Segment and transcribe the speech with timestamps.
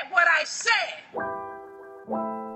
[0.00, 0.94] said what I said.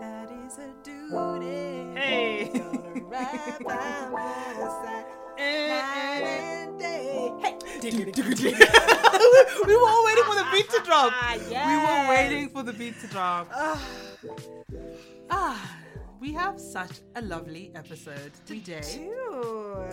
[0.00, 1.98] That is a duty.
[1.98, 2.50] Hey.
[2.52, 5.04] Gonna ride by my side
[5.38, 7.30] night and day.
[7.42, 7.54] Hey.
[9.66, 11.12] we were all waiting for the beat to drop.
[11.14, 13.48] Ah, We were waiting for the beat to drop.
[15.30, 15.76] Ah,
[16.20, 19.84] we have such a lovely episode today, Ew.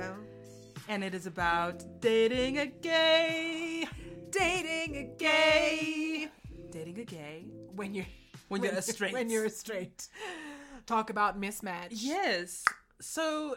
[0.88, 3.86] and it is about dating a gay,
[4.30, 6.30] Dating a gay.
[6.72, 7.46] Dating a gay.
[7.76, 8.06] When you're
[8.48, 9.14] When you're a straight.
[9.14, 10.08] When you're a straight.
[10.86, 11.90] Talk about mismatch.
[11.92, 12.66] Yes.
[13.00, 13.56] So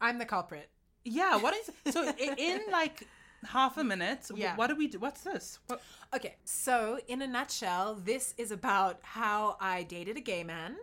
[0.00, 0.68] I'm the culprit.
[1.04, 3.06] yeah, what is so in like
[3.46, 4.28] half a minute?
[4.34, 4.56] Yeah.
[4.56, 4.98] What do we do?
[4.98, 5.58] What's this?
[5.66, 5.80] What?
[6.14, 10.76] Okay, so in a nutshell, this is about how I dated a gay man,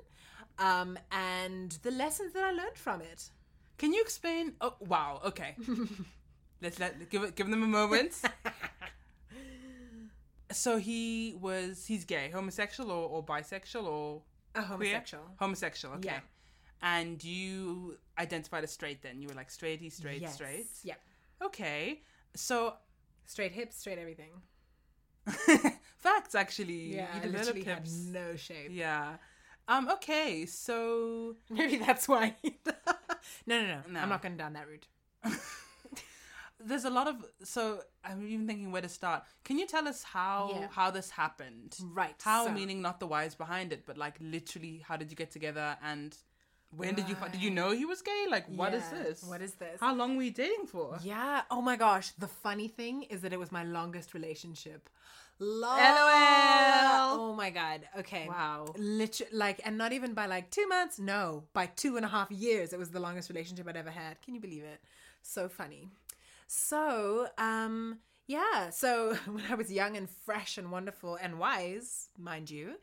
[0.60, 3.30] um, and the lessons that I learned from it.
[3.78, 4.54] Can you explain?
[4.62, 5.22] Oh wow.
[5.26, 5.56] Okay.
[6.62, 8.14] Let's let give it give them a moment.
[10.54, 14.22] so he was he's gay, homosexual or, or bisexual or
[14.56, 14.66] A queer?
[14.68, 15.24] homosexual.
[15.38, 15.94] Homosexual.
[15.96, 16.10] Okay.
[16.10, 16.20] Yeah.
[16.82, 19.22] And you identified as straight then.
[19.22, 20.36] You were like straight, he's straight, Yes.
[20.36, 20.68] straight.
[20.84, 21.00] Yep.
[21.46, 22.02] Okay.
[22.36, 22.76] So
[23.26, 24.32] Straight hips, straight everything.
[25.98, 26.96] facts actually.
[26.96, 27.94] Yeah, you developed literally had hips.
[28.12, 28.70] no shape.
[28.72, 29.14] Yeah.
[29.68, 32.36] Um, okay, so Maybe that's why.
[33.48, 34.00] no, no, no, No.
[34.02, 34.88] I'm not going down that route.
[36.66, 39.24] there's a lot of so I'm even thinking where to start.
[39.44, 40.68] Can you tell us how Yeah.
[40.72, 41.78] how this happened?
[41.84, 45.16] Right, How so- meaning not the whys behind it, but like literally how did you
[45.18, 46.16] get together and
[46.76, 48.26] when did you did you uh, know he was gay?
[48.30, 49.24] Like what is Yeah, this?
[49.24, 49.80] what is this?
[49.80, 50.98] How long were you dating for?
[51.04, 51.42] Yeah.
[51.52, 52.12] Oh my gosh.
[52.18, 54.90] The funny thing is that it was my longest relationship.
[55.40, 55.78] Long.
[55.80, 57.20] LOL.
[57.20, 57.82] Oh my god.
[58.00, 58.28] Okay.
[58.28, 58.74] Wow.
[58.78, 61.00] Literally, like, and not even by like two months.
[61.00, 62.74] No, by two and a half years.
[62.74, 64.22] It was the longest relationship I'd ever had.
[64.22, 64.80] Can you believe it?
[65.22, 65.90] So funny.
[66.56, 68.70] So, um, yeah.
[68.70, 72.76] So when I was young and fresh and wonderful and wise, mind you,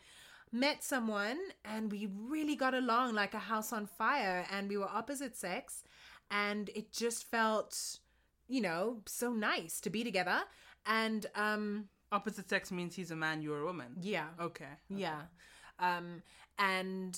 [0.50, 4.88] met someone and we really got along like a house on fire and we were
[4.88, 5.84] opposite sex
[6.32, 7.98] and it just felt
[8.48, 10.40] you know so nice to be together
[10.86, 13.94] and um Opposite sex means he's a man, you're a woman.
[14.00, 14.64] yeah Okay.
[14.88, 15.20] yeah
[15.78, 16.20] um
[16.58, 17.16] and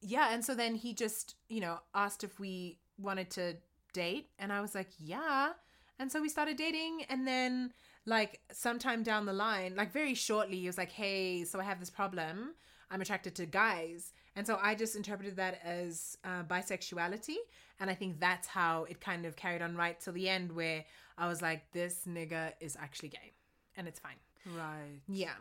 [0.00, 3.56] yeah and so then he just you know asked if we wanted to
[3.92, 5.50] date and i was like yeah
[5.98, 7.72] and so we started dating and then
[8.06, 11.78] like sometime down the line like very shortly he was like hey so i have
[11.80, 12.54] this problem
[12.90, 17.36] i'm attracted to guys and so i just interpreted that as uh, bisexuality
[17.80, 20.84] and i think that's how it kind of carried on right till the end where
[21.18, 23.32] i was like this nigga is actually gay
[23.76, 25.00] and it's fine Right.
[25.08, 25.34] yeah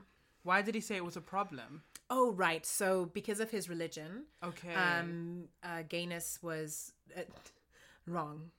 [0.43, 1.83] Why did he say it was a problem?
[2.09, 2.65] Oh, right.
[2.65, 4.73] So because of his religion, Okay.
[4.75, 7.21] um, uh, gayness was uh,
[8.07, 8.51] wrong.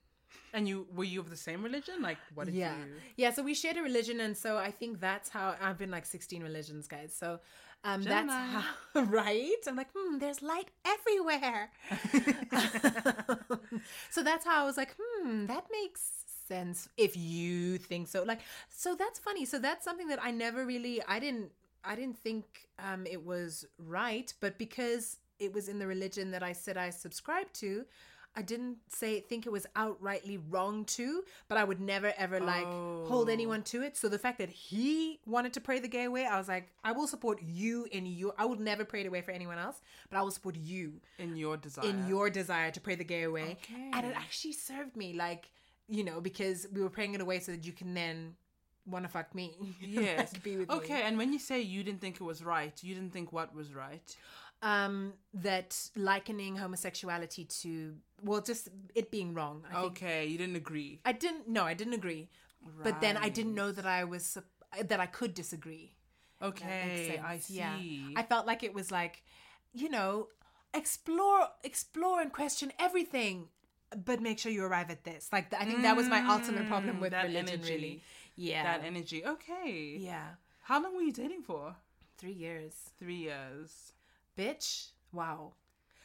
[0.53, 1.95] And you were you of the same religion?
[2.01, 2.85] Like what did yeah, you
[3.17, 3.31] yeah.
[3.31, 6.43] So we shared a religion, and so I think that's how I've been like sixteen
[6.43, 7.15] religions, guys.
[7.17, 7.41] So.
[7.85, 8.63] Um, that's how,
[9.07, 9.57] right.
[9.67, 11.69] I'm like, hmm, there's light everywhere.
[14.09, 18.23] so that's how I was like, hmm, that makes sense if you think so.
[18.23, 18.39] Like,
[18.69, 19.45] so that's funny.
[19.45, 21.51] So that's something that I never really, I didn't,
[21.85, 26.43] I didn't think um, it was right, but because it was in the religion that
[26.43, 27.85] I said I subscribed to,
[28.35, 32.65] I didn't say think it was outrightly wrong too, but I would never ever like
[32.65, 33.33] hold Oh.
[33.33, 33.97] anyone to it.
[33.97, 36.93] So the fact that he wanted to pray the gay away, I was like, I
[36.93, 38.33] will support you in your.
[38.39, 41.37] I would never pray the away for anyone else, but I will support you in
[41.37, 41.85] your desire?
[41.89, 43.59] in your desire to pray the gay away.
[43.93, 45.51] And it actually served me, like,
[45.89, 48.35] you know, because we were praying it away so that you can then
[48.87, 49.55] want to fuck me.
[49.81, 50.33] Yes.
[50.33, 50.75] Like, be with me.
[50.77, 53.55] okay, and when you say you didn't think it was right, you didn't think what
[53.55, 54.17] was right?
[54.63, 59.65] Um, that likening homosexuality to, well, just it being wrong.
[59.69, 59.85] I think.
[59.93, 61.01] Okay, you didn't agree.
[61.05, 62.29] I didn't, no, I didn't agree.
[62.85, 64.39] But then I didn't know that I was,
[64.91, 65.97] that I could disagree.
[66.41, 67.55] Okay, I see.
[67.57, 67.77] Yeah.
[68.15, 69.25] I felt like it was like,
[69.73, 70.29] you know,
[70.73, 73.49] explore, explore and question everything,
[74.05, 75.29] but make sure you arrive at this.
[75.33, 77.75] Like, I think that was my ultimate problem with Mm, that religion, energy.
[77.75, 78.03] really.
[78.37, 78.63] Yeah.
[78.63, 79.25] That energy.
[79.27, 79.97] Okay.
[79.99, 80.29] yeah.
[80.63, 81.75] How long were you dating for?
[82.17, 82.75] Three years.
[83.01, 83.93] Three years.
[84.39, 84.89] Bitch.
[85.13, 85.53] Wow.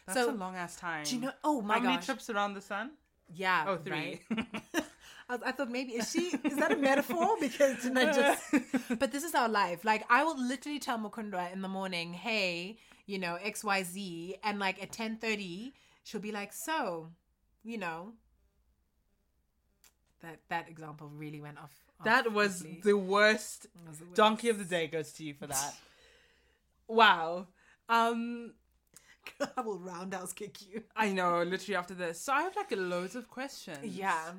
[0.05, 1.03] That's So, a long ass time.
[1.05, 1.31] Do you know?
[1.43, 2.05] Oh my How many gosh.
[2.05, 2.91] trips around the sun?
[3.33, 3.65] Yeah.
[3.67, 4.21] Oh, three.
[4.29, 4.45] right?
[5.29, 7.35] I, I thought maybe is she is that a metaphor?
[7.41, 8.53] Because didn't I just?
[8.99, 9.83] But this is our life.
[9.83, 14.35] Like I will literally tell Mukundwa in the morning, "Hey, you know X Y Z,
[14.43, 15.73] and like at ten thirty,
[16.05, 17.09] she'll be like, "So,
[17.63, 18.13] you know."
[20.23, 21.71] That that example really went off.
[21.99, 23.67] off that was the was the worst.
[24.15, 25.75] Donkey of the day goes to you for that.
[26.87, 27.47] wow.
[27.89, 28.53] Um,
[29.57, 30.83] I will roundhouse kick you.
[30.95, 31.43] I know.
[31.43, 33.79] Literally after this, so I have like loads of questions.
[33.83, 34.31] Yeah.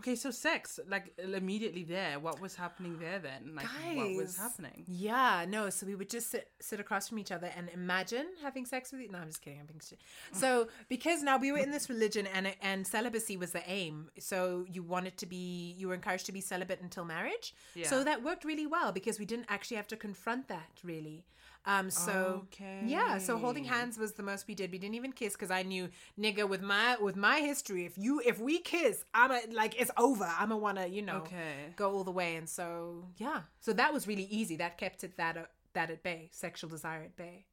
[0.00, 3.56] Okay, so sex, like immediately there, what was happening there then?
[3.56, 3.66] Like,
[3.96, 4.84] what was happening?
[4.86, 5.70] Yeah, no.
[5.70, 9.00] So we would just sit sit across from each other and imagine having sex with
[9.00, 9.10] you.
[9.10, 9.58] No, I'm just kidding.
[9.58, 10.04] I'm being stupid.
[10.32, 14.08] So because now we were in this religion and and celibacy was the aim.
[14.20, 17.52] So you wanted to be, you were encouraged to be celibate until marriage.
[17.74, 17.88] Yeah.
[17.88, 21.24] So that worked really well because we didn't actually have to confront that really.
[21.68, 21.90] Um.
[21.90, 22.80] So okay.
[22.96, 23.18] yeah.
[23.18, 24.72] So holding hands was the most we did.
[24.72, 25.88] We didn't even kiss because I knew,
[26.18, 29.90] nigga, with my with my history, if you if we kiss, I'm a like it's
[29.96, 30.28] over.
[30.40, 31.74] I'm a wanna you know Okay.
[31.76, 35.16] go all the way and so yeah so that was really easy that kept it
[35.18, 35.42] that uh,
[35.74, 37.46] that at bay sexual desire at bay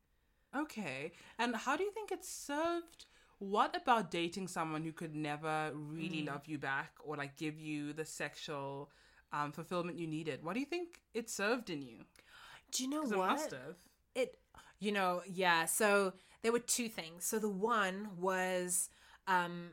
[0.55, 1.11] Okay.
[1.37, 3.05] And how do you think it served?
[3.39, 6.27] What about dating someone who could never really Mm.
[6.27, 8.89] love you back or like give you the sexual
[9.33, 10.43] um, fulfillment you needed?
[10.43, 12.05] What do you think it served in you?
[12.71, 13.53] do you know what.
[14.15, 14.37] It
[14.79, 16.13] you know yeah so
[16.43, 17.25] there were two things.
[17.25, 18.89] So the one was
[19.27, 19.71] um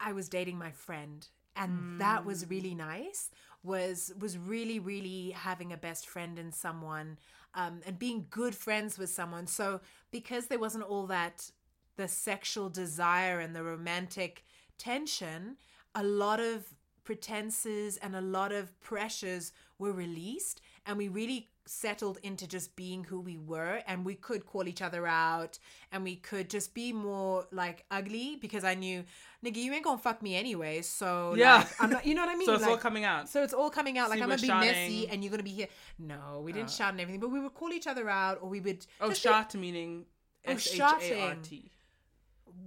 [0.00, 3.30] i was dating my friend and that was really nice
[3.62, 7.18] was was really really having a best friend in someone
[7.54, 9.46] um and being good friends with someone.
[9.46, 9.80] So
[10.10, 11.50] because there wasn't all that
[11.96, 14.44] the sexual desire and the romantic
[14.78, 15.56] tension
[15.94, 16.74] a lot of
[17.04, 23.04] pretenses and a lot of pressures were released and we really settled into just being
[23.04, 25.58] who we were and we could call each other out
[25.92, 29.02] and we could just be more like ugly because I knew
[29.44, 31.56] nigga you ain't gonna fuck me anyway so Yeah.
[31.56, 33.28] like, I'm not you know what I mean So it's all Like, coming out.
[33.28, 35.50] so it's all coming out So like I'm gonna be messy and you're gonna be
[35.52, 35.68] here
[35.98, 36.72] no we didn't Oh.
[36.72, 39.54] shout and everything but we would call each other out or we would Oh, shot
[39.54, 40.04] meaning
[40.46, 41.70] Oh, S H A R shouting.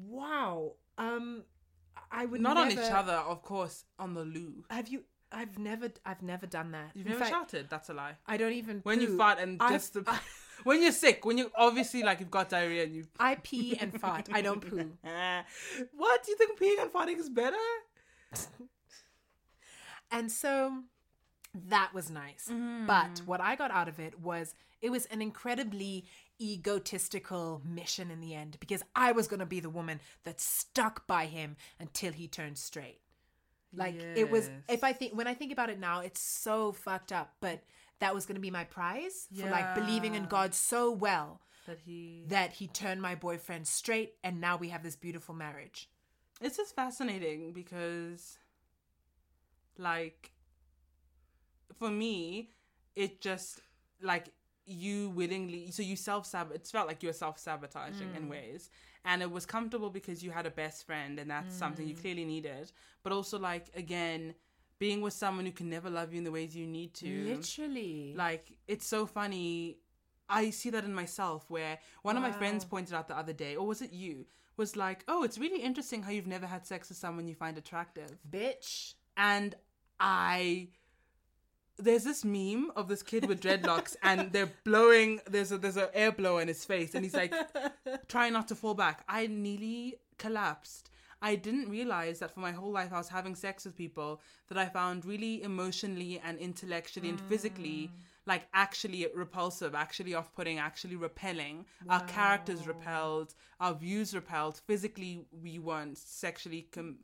[0.08, 1.44] Wow um
[2.12, 4.64] I would Not on each other, of course, on the loo.
[4.70, 7.70] have you I've never I've never done that You've In never fact, shouted.
[7.70, 8.14] That's a lie.
[8.26, 9.18] I don't even When you poo.
[9.18, 10.20] fart and I- just the,
[10.64, 13.08] when you're sick, when you obviously like you've got diarrhea and you.
[13.20, 14.30] I pee and fart.
[14.32, 14.92] I don't poo.
[15.96, 17.56] what do you think peeing and farting is better?
[20.12, 20.84] And so
[21.68, 22.46] that was nice.
[22.48, 23.26] But mm.
[23.26, 26.06] what I got out of it was it was an incredibly
[26.40, 31.08] egotistical mission in the end because I was going to be the woman that stuck
[31.08, 33.00] by him until he turned straight.
[33.74, 37.12] Like it was if I think when I think about it now it's so fucked
[37.12, 37.64] up, but
[38.00, 41.80] that was going to be my prize for like believing in God so well That
[41.84, 42.26] he.
[42.28, 45.90] that he turned my boyfriend straight and now we have this beautiful marriage.
[46.40, 48.38] It's just fascinating because,
[49.80, 50.32] like,
[51.80, 52.52] for me,
[52.96, 53.60] it just
[54.02, 54.30] like
[54.68, 55.72] you willingly.
[55.72, 56.52] So you self sab.
[56.52, 58.30] It felt like you were self sabotaging in mm.
[58.30, 58.70] ways,
[59.06, 62.02] and it was comfortable because you had a best friend, and that's something you mm.
[62.02, 62.72] clearly needed.
[63.04, 64.36] But also, like again,
[64.80, 67.26] being with someone who can never love you in the ways you need to.
[67.26, 68.14] Literally.
[68.16, 69.78] Like it's so funny.
[70.30, 73.56] I see that in myself where one of my friends pointed out the other day,
[73.56, 74.26] or was it you?
[74.58, 77.58] Was like, oh, it's really interesting how you've never had sex with someone you find
[77.58, 78.18] attractive.
[78.30, 78.96] bitch.
[79.16, 79.56] And
[80.00, 80.70] I
[81.78, 85.88] there's this meme of this kid with dreadlocks and they're blowing there's a there's an
[85.94, 87.34] air blower in his face and he's like
[88.08, 89.04] trying not to fall back.
[89.08, 90.90] I nearly collapsed.
[91.22, 94.58] I didn't realize that for my whole life I was having sex with people that
[94.58, 98.02] I found really emotionally and intellectually and physically mm.
[98.26, 101.66] like actually repulsive, actually off putting, actually repelling.
[101.90, 104.62] Our characters repelled, our views repelled.
[104.68, 106.98] Physically, we weren't sexually com-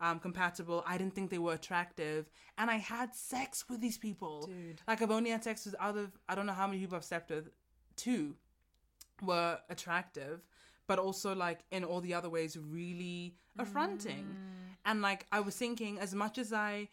[0.00, 0.84] um, compatible.
[0.86, 2.28] I didn't think they were attractive.
[2.56, 4.46] And I had sex with these people.
[4.46, 4.80] Dude.
[4.86, 7.04] Like, I've only had sex with out of, I don't know how many people I've
[7.04, 7.50] slept with.
[7.96, 8.36] Two
[9.22, 10.46] were attractive,
[10.86, 14.26] but also, like, in all the other ways, really affronting.
[14.84, 16.88] And, like, I was thinking, as much as I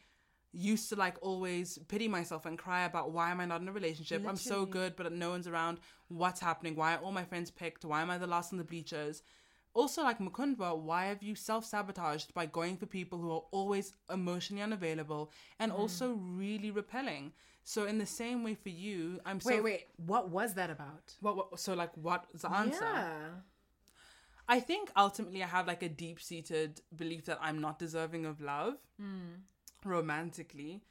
[0.58, 3.74] used to like always pity myself and cry about why am I not in a
[3.74, 4.26] relationship?
[4.26, 5.80] I'm so good, but no one's around.
[6.08, 6.76] What's happening?
[6.76, 7.84] Why are all my friends picked?
[7.84, 9.22] Why am I the last on the bleachers?
[9.76, 13.94] Also, like Mukundwa, why have you self sabotaged by going for people who are always
[14.10, 15.30] emotionally unavailable
[15.60, 15.80] and Mm.
[15.80, 17.34] also really repelling?
[17.66, 19.88] So, in the same way for you, I'm so Wait, wait.
[19.98, 21.14] What was that about?
[21.20, 22.86] What, what, so, like, what's the answer?
[22.86, 23.30] Yeah.
[24.48, 28.40] I think ultimately I have like a deep seated belief that I'm not deserving of
[28.42, 28.76] love
[29.84, 30.82] romantically.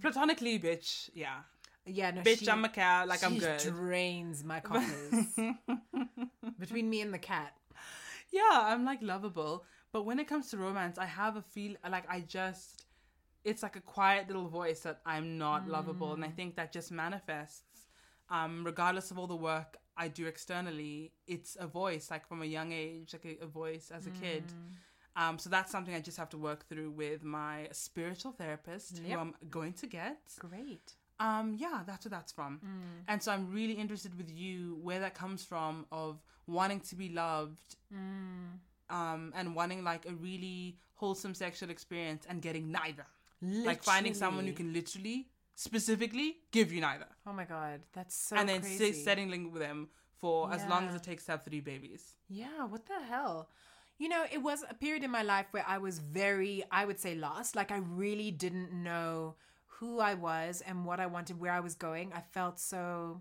[0.00, 1.40] Platonically, bitch, yeah.
[1.84, 3.58] Yeah, no, Bitch, she, I'm a cat, like I'm good.
[3.60, 5.26] drains my coffers.
[6.58, 7.52] Between me and the cat.
[8.32, 9.64] Yeah, I'm like lovable.
[9.92, 12.84] But when it comes to romance, I have a feel like I just
[13.44, 16.90] it's like a quiet little voice that I'm not lovable and I think that just
[16.90, 17.86] manifests
[18.28, 22.44] um regardless of all the work I do externally, it's a voice like from a
[22.44, 24.44] young age, like a, a voice as a kid.
[25.16, 29.06] Um, so that's something I just have to work through with my spiritual therapist, Yep.
[29.06, 30.18] who I'm going to get.
[30.38, 30.92] Great.
[31.18, 32.60] Um, yeah, that's where that's from.
[33.08, 37.08] And so I'm really interested with you where that comes from of wanting to be
[37.08, 37.76] loved,
[38.90, 43.06] um, and wanting like a really wholesome sexual experience and getting neither.
[43.42, 47.06] Like finding someone who can literally, specifically, give you neither.
[47.26, 48.92] Oh my god, that's so and then crazy.
[48.92, 52.14] settling with them for as long as it takes to have three babies.
[52.28, 53.50] Yeah, what the hell?
[53.98, 56.98] You know, it was a period in my life where I was very, I would
[56.98, 57.56] say, lost.
[57.56, 59.36] Like, I really didn't know
[59.78, 62.12] who I was and what I wanted, where I was going.
[62.14, 63.20] I felt so,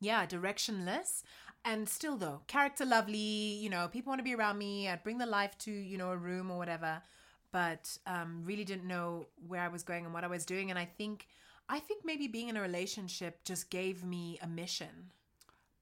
[0.00, 1.22] yeah, directionless.
[1.64, 4.88] And still, though, character lovely, you know, people want to be around me.
[4.88, 7.02] I'd bring the life to, you know, a room or whatever.
[7.50, 10.70] But um, really didn't know where I was going and what I was doing.
[10.70, 11.26] And I think,
[11.68, 15.10] I think maybe being in a relationship just gave me a mission.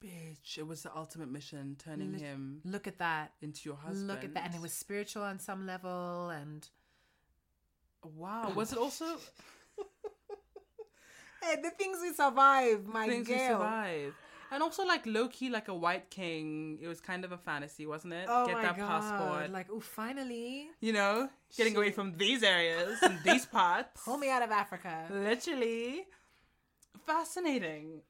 [0.03, 3.33] Bitch, it was the ultimate mission, turning Lit- him Look at that.
[3.43, 4.07] into your husband.
[4.07, 4.45] Look at that.
[4.47, 6.31] And it was spiritual on some level.
[6.31, 6.69] And
[8.15, 8.53] wow.
[8.55, 9.05] Was it also
[11.43, 14.15] hey, the things we survive, my things you survive?
[14.51, 16.79] And also like low key, like a white king.
[16.81, 18.27] It was kind of a fantasy, wasn't it?
[18.29, 18.87] Oh Get my that god!
[18.87, 19.51] passport.
[19.51, 24.03] Like, oh, finally, you know, getting away from these areas and these parts.
[24.05, 25.07] pull me out of Africa.
[25.11, 26.05] Literally
[27.05, 28.03] fascinating.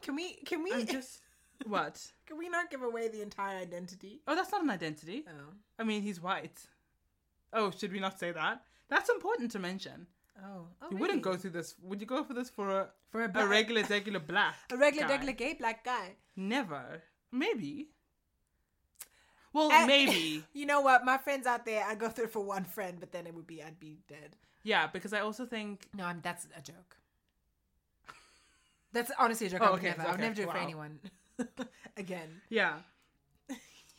[0.00, 0.34] Can we?
[0.46, 0.72] Can we?
[0.72, 1.18] I'm just
[1.66, 2.12] what?
[2.26, 4.20] Can we not give away the entire identity?
[4.28, 5.24] Oh, that's not an identity.
[5.28, 6.60] Oh, I mean, he's white.
[7.52, 8.62] Oh, should we not say that?
[8.88, 10.06] That's important to mention.
[10.42, 11.36] oh, oh You wouldn't really?
[11.36, 11.74] go through this.
[11.82, 14.54] Would you go for this for a, for a, a regular, regular black?
[14.72, 15.12] a regular, guy?
[15.14, 16.16] regular gay black guy.
[16.36, 17.02] Never.
[17.32, 17.88] Maybe.
[19.52, 20.44] Well, Eh, maybe.
[20.52, 21.04] You know what?
[21.04, 23.46] My friends out there, I go through it for one friend, but then it would
[23.46, 24.36] be I'd be dead.
[24.62, 25.86] Yeah, because I also think.
[25.94, 26.96] No, I'm, that's a joke.
[28.92, 29.60] That's honestly a joke.
[29.62, 30.02] Oh, I would okay, never.
[30.02, 30.98] I would okay, never do it for anyone.
[31.96, 32.40] Again.
[32.48, 32.74] Yeah.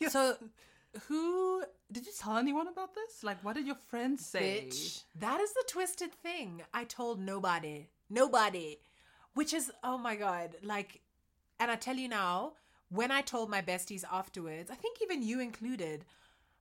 [0.08, 0.36] So,
[1.06, 3.22] who did you tell anyone about this?
[3.22, 4.66] Like, what did your friends say?
[4.68, 5.02] Bitch.
[5.18, 6.62] That is the twisted thing.
[6.72, 7.88] I told nobody.
[8.08, 8.78] Nobody.
[9.34, 10.56] Which is, oh my God.
[10.62, 11.00] Like,
[11.58, 12.52] and I tell you now,
[12.88, 16.04] when I told my besties afterwards, I think even you included,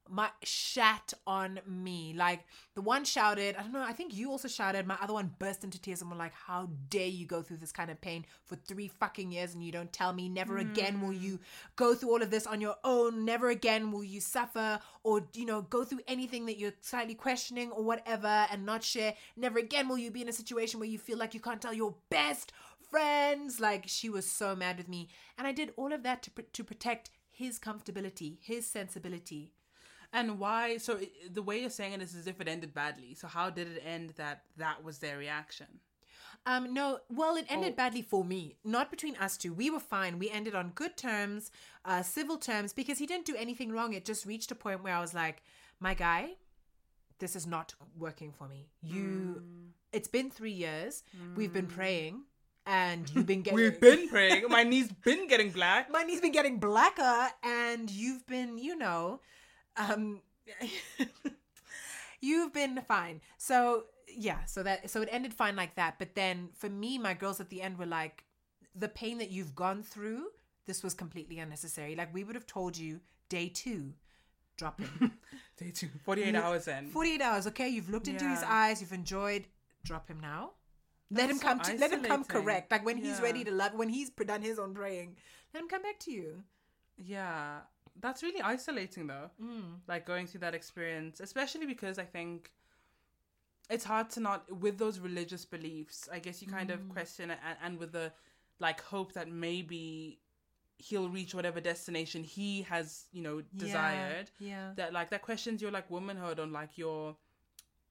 [0.09, 2.13] my shat on me.
[2.15, 4.87] Like, the one shouted, I don't know, I think you also shouted.
[4.87, 7.71] My other one burst into tears and were like, How dare you go through this
[7.71, 10.29] kind of pain for three fucking years and you don't tell me?
[10.29, 11.41] Never again will you mm.
[11.75, 13.25] go through all of this on your own.
[13.25, 17.71] Never again will you suffer or, you know, go through anything that you're slightly questioning
[17.71, 19.13] or whatever and not share.
[19.35, 21.73] Never again will you be in a situation where you feel like you can't tell
[21.73, 22.51] your best
[22.89, 23.59] friends.
[23.59, 25.09] Like, she was so mad with me.
[25.37, 29.51] And I did all of that to, pr- to protect his comfortability, his sensibility.
[30.11, 30.77] And why?
[30.77, 33.13] So, i the way you're saying it is as if it ended badly.
[33.15, 35.67] So, how did it end that that was their reaction?
[36.45, 37.75] Um, no, well, it ended Oh.
[37.75, 39.53] badly for me, not between us two.
[39.53, 40.17] We were fine.
[40.17, 41.51] We ended on good terms,
[41.85, 43.93] uh, civil terms, because he didn't do anything wrong.
[43.93, 45.43] It just reached a point where I was like,
[45.81, 46.35] my guy,
[47.19, 48.69] this is not working for me.
[48.81, 49.43] You,
[49.91, 51.03] it's been three years.
[51.35, 52.23] We've been praying,
[52.65, 53.55] and you've been getting.
[53.57, 54.45] We've been praying.
[54.47, 55.91] My knee's been getting black.
[55.97, 59.19] my knee's been getting blacker, and you've been, you know,
[59.79, 60.21] um,
[62.21, 63.21] you've been fine.
[63.37, 65.95] So yeah, so that so it ended fine like that.
[65.97, 68.23] But then for me, my girls at the end were like,
[68.75, 70.25] the pain that you've gone through,
[70.67, 71.95] this was completely unnecessary.
[71.95, 73.93] Like we would have told you day two,
[74.57, 75.13] drop him.
[75.57, 76.87] Day two, 48 hours in.
[76.87, 77.67] 48 hours, okay?
[77.67, 79.43] You've looked into his eyes, you've enjoyed,
[79.83, 80.51] drop him now.
[81.11, 82.71] Let him That's so come to let him come correct.
[82.71, 85.17] Like when he's ready to love when he's done his own praying,
[85.53, 86.43] let him come back to you.
[86.97, 87.59] Yeah,
[88.01, 89.29] that's really isolating though.
[89.41, 89.79] Mm.
[89.87, 92.51] Like going through that experience, especially because I think
[93.69, 96.09] it's hard to not with those religious beliefs.
[96.11, 98.11] I guess you kind of question it, and, and with the
[98.59, 100.19] like hope that maybe
[100.77, 104.31] he'll reach whatever destination he has, you know, desired.
[104.39, 104.71] Yeah.
[104.75, 107.15] That like that questions your like womanhood on like your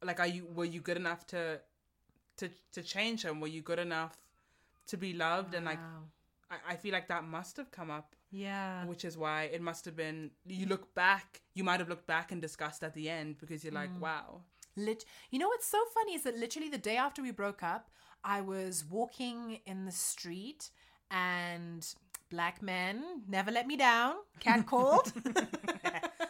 [0.02, 1.60] like are you were you good enough to
[2.38, 3.40] to to change him?
[3.40, 4.16] Were you good enough
[4.88, 5.54] to be loved?
[5.54, 6.04] And like Wow.
[6.50, 8.84] I, I feel like that must have come up yeah.
[8.84, 12.32] which is why it must have been you look back you might have looked back
[12.32, 14.00] and discussed at the end because you're like mm.
[14.00, 14.42] wow
[14.78, 17.90] Lit- you know what's so funny is that literally the day after we broke up,
[18.24, 20.70] I was walking in the street
[21.10, 21.86] and
[22.30, 24.14] black men never let me down.
[24.38, 25.12] Cat called.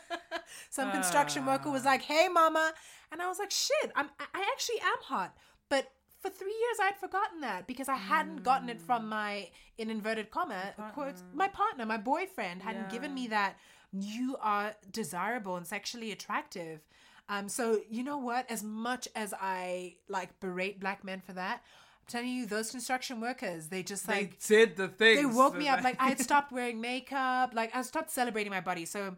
[0.70, 1.90] Some construction worker was ah.
[1.90, 2.72] like, "Hey, mama,"
[3.12, 5.36] and I was like, "Shit, I'm I I actually am hot."
[5.68, 9.90] But for three years, I'd forgotten that because I hadn't gotten it from my in
[9.90, 13.56] inverted comma quotes my partner, my boyfriend hadn't given me that
[13.92, 16.80] you are desirable and sexually attractive.
[17.28, 18.50] Um, so you know what?
[18.50, 23.20] As much as I like berate black men for that, I'm telling you, those construction
[23.20, 26.20] workers, they just like they did the thing they woke me up like I had
[26.20, 28.86] stopped wearing makeup, like I stopped celebrating my body.
[28.86, 29.16] So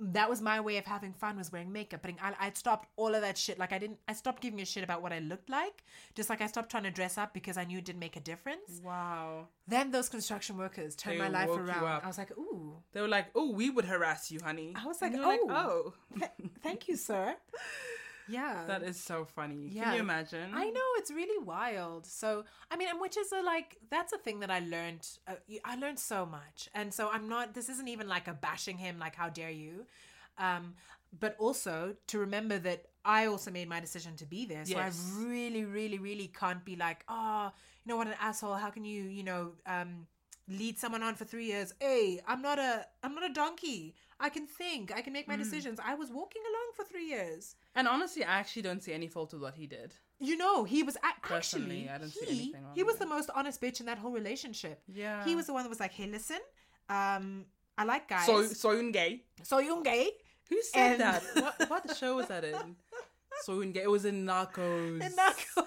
[0.00, 2.00] that was my way of having fun was wearing makeup.
[2.02, 3.58] But I, I'd stopped all of that shit.
[3.58, 5.84] Like I didn't, I stopped giving a shit about what I looked like.
[6.14, 8.20] Just like I stopped trying to dress up because I knew it didn't make a
[8.20, 8.80] difference.
[8.82, 12.02] wow Then those construction workers turned They my life around.
[12.02, 15.00] I was like, ooh, they were like oh we would harass you honey I was
[15.02, 15.46] like, oh.
[15.50, 16.30] oh th-
[16.62, 17.36] thank you, sir.
[18.30, 18.64] Yeah.
[18.66, 19.68] That is so funny.
[19.70, 19.84] Yeah.
[19.84, 20.50] Can you imagine?
[20.54, 22.06] I know it's really wild.
[22.06, 25.06] So I mean, and which is a like that's a thing that I learned.
[25.26, 25.34] Uh,
[25.64, 27.54] I learned so much, and so I'm not.
[27.54, 28.98] This isn't even like a bashing him.
[28.98, 29.86] Like how dare you?
[30.38, 30.74] Um,
[31.18, 34.64] but also to remember that I also made my decision to be there.
[34.64, 35.12] So Yes.
[35.12, 37.50] I really, really, really can't be like, oh,
[37.84, 38.54] you know what, an asshole.
[38.54, 40.06] How can you, you know, um,
[40.48, 41.72] lead someone on for three years?
[41.80, 43.94] Hey, I'm not a, I'm not a donkey.
[44.20, 44.92] I can think.
[44.94, 45.80] I can make my decisions.
[45.84, 47.56] I was walking along for three years.
[47.74, 49.94] And honestly, I actually don't see any fault with what he did.
[50.18, 52.86] You know, he was a- Personally, actually I don't see he, anything wrong he with
[52.92, 53.00] was it.
[53.00, 54.82] the most honest bitch in that whole relationship.
[54.92, 55.24] Yeah.
[55.24, 56.38] He was the one that was like, "Hey, listen,
[56.90, 57.46] um,
[57.78, 58.26] I like guys.
[58.26, 59.22] so Soyun gay.
[59.42, 60.10] Soyun gay.
[60.50, 61.22] Who said And- that?
[61.34, 62.76] What what show was that in?
[63.46, 63.82] Soyun gay.
[63.84, 65.00] It was in Narcos.
[65.00, 65.66] And Narco-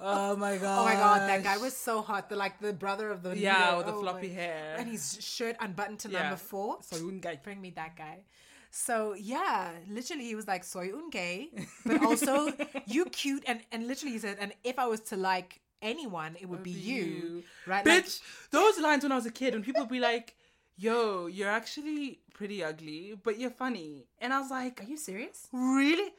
[0.00, 0.78] Oh my god.
[0.82, 2.28] oh my god, that guy was so hot.
[2.28, 3.76] The like the brother of the Yeah, leader.
[3.78, 4.76] with the Oh floppy my- hair.
[4.78, 6.22] and his shirt unbuttoned to Yeah.
[6.22, 6.78] number four.
[6.80, 7.38] Soyun gay.
[7.42, 8.24] Bring me that guy.
[8.70, 11.50] So yeah, literally he was like soy un gay,
[11.86, 12.52] but also
[12.86, 16.46] you cute and and literally he said, and if I was to like anyone, it
[16.48, 17.84] would be you, right?
[17.86, 20.34] Like- Bitch, those lines when I was a kid, when people would be like,
[20.76, 24.06] yo, you're actually pretty ugly, but you're funny.
[24.18, 25.46] And I was like, are you serious?
[25.52, 26.10] really?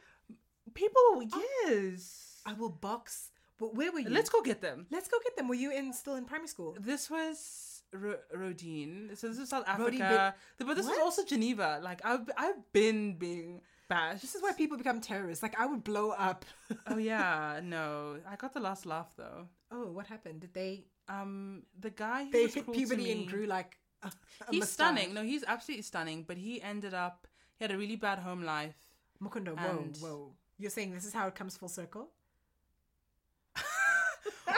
[0.74, 1.22] People,
[1.66, 2.40] yes.
[2.46, 3.30] I will box.
[3.58, 4.10] But where were you?
[4.10, 4.86] Let's go get them.
[4.90, 5.48] Let's go get them.
[5.48, 6.76] Were you in still in primary school?
[6.78, 9.16] This was Ro- Roedean.
[9.16, 10.34] So this is South Africa.
[10.58, 11.80] but, this was also Geneva.
[11.82, 14.20] Like, I've, I've been being bashed.
[14.22, 15.42] This is why people become terrorists.
[15.42, 16.44] Like I would blow up.
[16.88, 17.60] Oh, yeah.
[17.62, 18.18] No.
[18.28, 19.48] I got the last laugh, though.
[19.70, 20.40] oh, what happened?
[20.40, 20.84] Did they?
[21.08, 23.78] Um, The guy who They was hit puberty and grew like.
[24.02, 24.10] A, a
[24.50, 24.74] He's mustache.
[24.74, 25.14] stunning.
[25.14, 26.24] No, he's absolutely stunning.
[26.28, 27.26] But he ended up,
[27.58, 28.76] he had a really bad home life.
[29.18, 30.32] Mukundo, whoa, whoa.
[30.58, 32.10] You're saying this is how it comes full circle?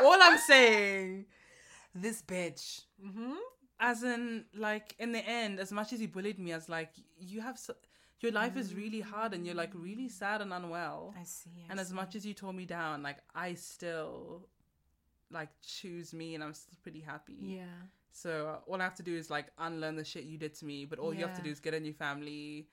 [0.02, 1.26] All I'm saying,
[1.94, 2.82] This bitch.
[3.04, 3.32] Mm-hmm.
[3.80, 7.40] as in, like, in the end, as much as he bullied me, as like, you
[7.40, 7.74] have, so,
[8.20, 11.14] your life is really hard and you're like really sad and unwell.
[11.18, 11.50] I see.
[11.68, 11.94] I and as see.
[11.94, 14.48] much as you tore me down, like, I still,
[15.30, 17.36] like, choose me and I'm still pretty happy.
[17.40, 17.64] Yeah.
[18.10, 20.64] So uh, all I have to do is like unlearn the shit you did to
[20.64, 22.66] me, but all you have to do is get a new family,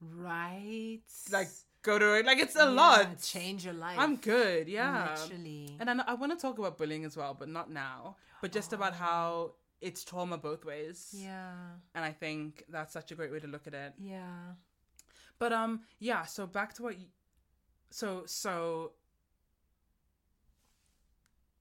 [0.00, 1.00] Right.
[1.32, 1.48] like
[1.82, 2.26] go to it.
[2.26, 3.20] Like it's a Yeah, lot.
[3.22, 3.98] Change your life.
[3.98, 5.16] I'm good, yeah.
[5.20, 5.76] Literally.
[5.80, 8.16] And I, I want to talk about bullying as well, but not now.
[8.40, 11.14] But just about how it's trauma both ways.
[11.16, 11.52] yeah.
[11.94, 13.94] And I think that's such a great way to look at it.
[13.98, 14.54] Yeah.
[15.38, 16.24] But um, yeah.
[16.24, 16.98] So back to what.
[16.98, 17.06] You,
[17.90, 18.92] so so.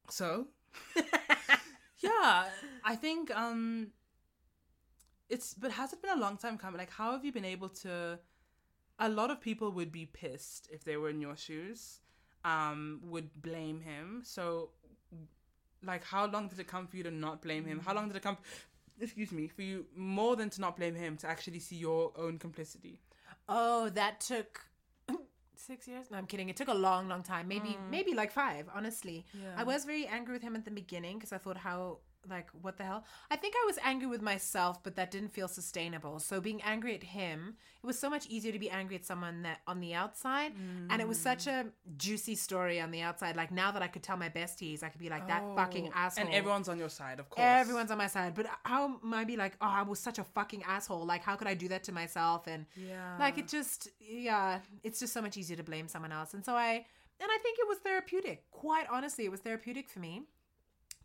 [0.09, 0.47] So.
[1.99, 2.45] yeah,
[2.83, 3.87] I think um.
[5.29, 6.77] It's but has it been a long time coming?
[6.79, 8.19] Like, how have you been able to?
[8.99, 12.01] A lot of people would be pissed if they were in your shoes.
[12.45, 14.21] Um, would blame him.
[14.23, 14.69] So,
[15.83, 17.79] like, how long did it come for you to not blame him?
[17.79, 18.37] How long did it come?
[18.99, 22.39] Excuse me, for you more than to not blame him to actually see your own
[22.39, 23.01] complicity.
[23.49, 24.61] Oh, that took
[25.55, 26.09] six years.
[26.09, 26.49] No, I'm kidding.
[26.49, 27.47] It took a long, long time.
[27.47, 28.67] Maybe, maybe like five.
[28.73, 29.53] Honestly, Yeah.
[29.57, 31.99] I was very angry with him at the beginning because I thought, how,
[32.29, 33.05] like, what the hell?
[33.31, 36.19] I think I was angry with myself, but that didn't feel sustainable.
[36.19, 39.43] So being angry at him, it was so much easier to be angry at someone
[39.43, 40.53] that on the outside,
[40.89, 43.35] and it was such a juicy story on the outside.
[43.35, 45.55] Like now that I could tell my besties, I could be like that oh.
[45.55, 46.25] fucking Oh, asshole.
[46.25, 47.43] And everyone's on your side, of course.
[47.45, 50.63] Everyone's on my side, but how I be like, oh, I was such a fucking
[50.63, 51.05] asshole.
[51.05, 52.47] Like, how could I do that to myself?
[52.47, 53.17] And Yeah.
[53.19, 56.33] like, it just, yeah, it's just so much easier to blame someone else.
[56.33, 56.85] And so I,
[57.19, 58.49] and I think it was therapeutic.
[58.51, 60.23] Quite honestly, it was therapeutic for me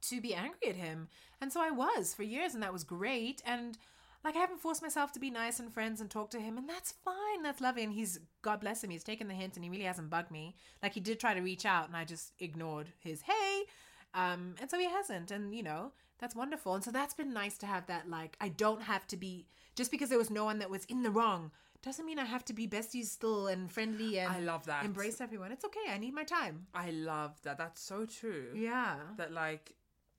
[0.03, 1.09] to be angry at him.
[1.41, 3.43] And so I was for years, and that was great.
[3.45, 3.79] And
[4.25, 6.69] like, I haven't forced myself to be nice and friends and talk to him, and
[6.69, 7.43] that's fine.
[7.43, 7.83] That's lovely.
[7.83, 10.55] And he's, God bless him, he's taken the hint and he really hasn't bugged me.
[10.83, 13.65] Like, he did try to reach out, and I just ignored his hey.
[14.15, 15.31] Um, and so he hasn't.
[15.31, 16.75] And, you know, that's wonderful.
[16.75, 18.09] And so that's been nice to have that.
[18.09, 21.03] Like, I don't have to be, just because there was no one that was in
[21.03, 21.51] the wrong,
[21.83, 24.85] doesn't mean I have to be besties still and friendly and I love that.
[24.85, 25.51] embrace everyone.
[25.51, 25.93] It's okay.
[25.93, 26.67] I need my time.
[26.73, 27.59] I love that.
[27.59, 28.51] That's so true.
[28.55, 28.95] Yeah.
[29.17, 29.75] That like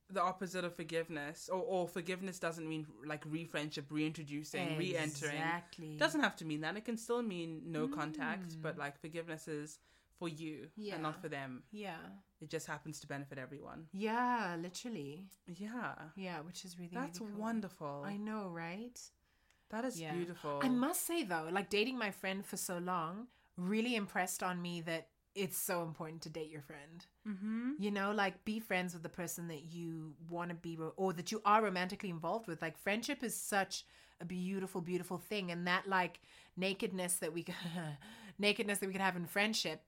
[0.09, 5.35] the opposite of forgiveness, or, or forgiveness doesn't mean like re-friendship, reintroducing, re-entering.
[5.35, 5.97] Exactly.
[5.97, 6.77] Doesn't have to mean that.
[6.77, 7.93] It can still mean no mm.
[7.93, 9.79] contact, but like forgiveness is
[10.19, 10.95] for you Yeah.
[10.95, 11.63] and not for them.
[11.71, 11.97] Yeah.
[12.41, 13.87] It just happens to benefit everyone.
[13.93, 15.27] Yeah, literally.
[15.47, 15.95] Yeah.
[16.15, 17.41] Yeah, which is really That's really cool.
[17.41, 18.03] wonderful.
[18.05, 18.99] I know, right?
[19.69, 20.13] that is Yeah.
[20.13, 20.59] beautiful.
[20.61, 24.81] I must say though, like dating my friend for so long really impressed on me
[24.81, 27.05] that it's so important to date your friend.
[27.27, 27.71] mm-hmm.
[27.79, 31.13] You know, like be friends with the person that you want to be ro- or
[31.13, 32.61] that you are romantically involved with.
[32.61, 33.85] Like friendship is such
[34.21, 36.19] a beautiful beautiful thing and that like
[36.55, 37.45] nakedness that we
[38.39, 39.81] nakedness that we could have in friendship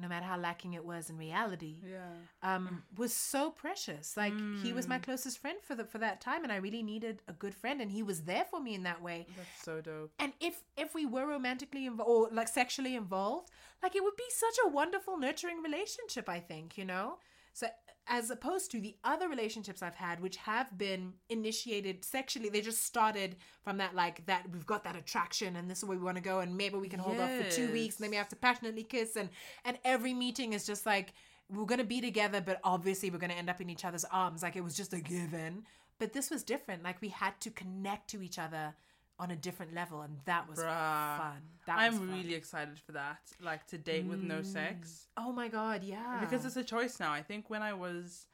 [0.00, 2.12] no matter how lacking it was in reality, Yeah.
[2.42, 4.16] um, was so precious.
[4.16, 4.32] Like
[4.62, 4.90] he was Mm.
[4.90, 7.80] my closest friend for the for that time, and I really needed a good friend,
[7.80, 9.26] and he was there for me in that way.
[9.36, 10.12] That's so dope.
[10.18, 13.50] And if if we were romantically involved or like sexually involved,
[13.82, 16.28] like it would be such a wonderful, nurturing relationship.
[16.28, 17.18] I think you know.
[17.52, 17.66] So
[18.08, 22.84] as opposed to the other relationships I've had, which have been initiated sexually, they just
[22.84, 26.16] started from that like that we've got that attraction and this is where we want
[26.16, 28.28] to go, and maybe we can hold off for two weeks, and then we have
[28.28, 29.28] to passionately kiss, and
[29.64, 31.12] and every meeting is just like
[31.50, 34.42] we're gonna be together, but obviously we're gonna end up in each other's arms.
[34.42, 35.64] Like it was just a given.
[35.98, 36.84] But this was different.
[36.84, 38.74] Like we had to connect to each other
[39.18, 41.16] on a different level, and that was Bruh.
[41.18, 41.42] fun.
[41.66, 42.10] That I'm was fun.
[42.18, 43.18] really excited for that.
[43.42, 45.08] Like to date with no sex.
[45.16, 46.18] Oh my god, yeah.
[46.20, 47.12] Because it's a choice now.
[47.12, 48.26] I think when I was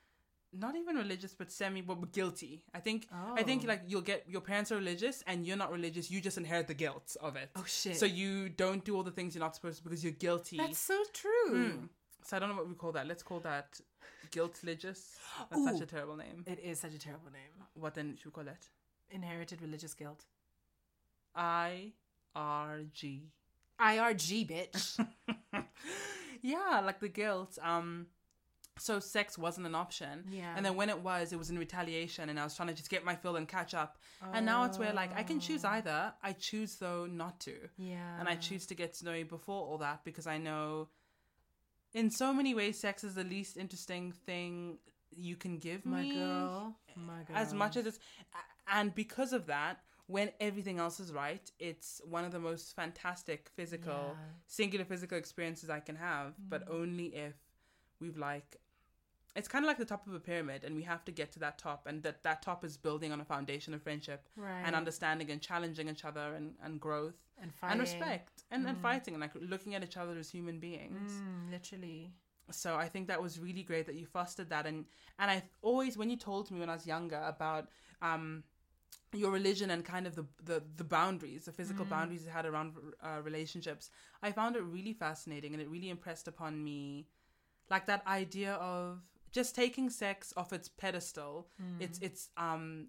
[0.56, 2.62] not even religious but semi but guilty.
[2.72, 3.68] I think I think Oh.
[3.68, 6.74] like you'll get your parents are religious and you're not religious, you just inherit the
[6.74, 7.50] guilt of it.
[7.56, 7.96] Oh, shit.
[7.96, 10.56] So you don't do all the things you're not supposed to because you're guilty.
[10.58, 11.50] that's so true.
[11.50, 11.88] Mm.
[12.24, 13.06] So I don't know what we call that.
[13.08, 13.80] Let's call that
[14.30, 15.16] guilt religious.
[15.50, 16.44] That's such a terrible name.
[16.46, 17.66] It is such a terrible name.
[17.74, 18.68] What then should we call it?
[19.10, 20.24] Inherited religious guilt.
[21.34, 21.92] I
[22.34, 23.30] R G.
[23.80, 25.06] IRG, bitch.
[26.42, 27.58] yeah, like the guilt.
[27.62, 28.06] Um,
[28.78, 30.24] so sex wasn't an option.
[30.30, 30.52] Yeah.
[30.56, 32.90] And then when it was, it was in retaliation, and I was trying to just
[32.90, 33.98] get my fill and catch up.
[34.32, 36.12] And now it's where like I can choose either.
[36.22, 38.18] I choose though not to, yeah.
[38.18, 40.88] and I choose to get to know you before all that because I know,
[41.92, 44.78] in so many ways, sex is the least interesting thing
[45.16, 46.14] you can give my me.
[46.14, 46.76] girl.
[46.96, 47.36] My girl.
[47.36, 47.98] As much as it's,
[48.72, 53.50] and because of that, when everything else is right, it's one of the most fantastic
[53.56, 54.24] physical, Yeah.
[54.26, 54.40] Mm.
[54.46, 57.34] singular physical experiences I can have, but only if
[58.00, 58.56] we've like
[59.36, 61.40] it's kind of like the top of a pyramid and we have to get to
[61.40, 64.62] that top and that that top is building on a foundation of friendship right.
[64.64, 67.72] and understanding and challenging each other and, and growth and, fighting.
[67.72, 71.50] and respect and, and fighting and like looking at each other as human beings Mm,
[71.50, 72.12] literally.
[72.50, 74.84] so i think that was really great that you fostered that and
[75.18, 77.68] and i always when you told me when i was younger about
[78.02, 78.44] um
[79.14, 82.74] your religion and kind of the the, the boundaries the physical boundaries you had around
[83.02, 83.90] uh, relationships
[84.22, 87.06] i found it really fascinating and it really impressed upon me
[87.70, 89.00] like that idea of
[89.32, 91.48] just taking sex off its pedestal.
[91.80, 92.86] It's it's um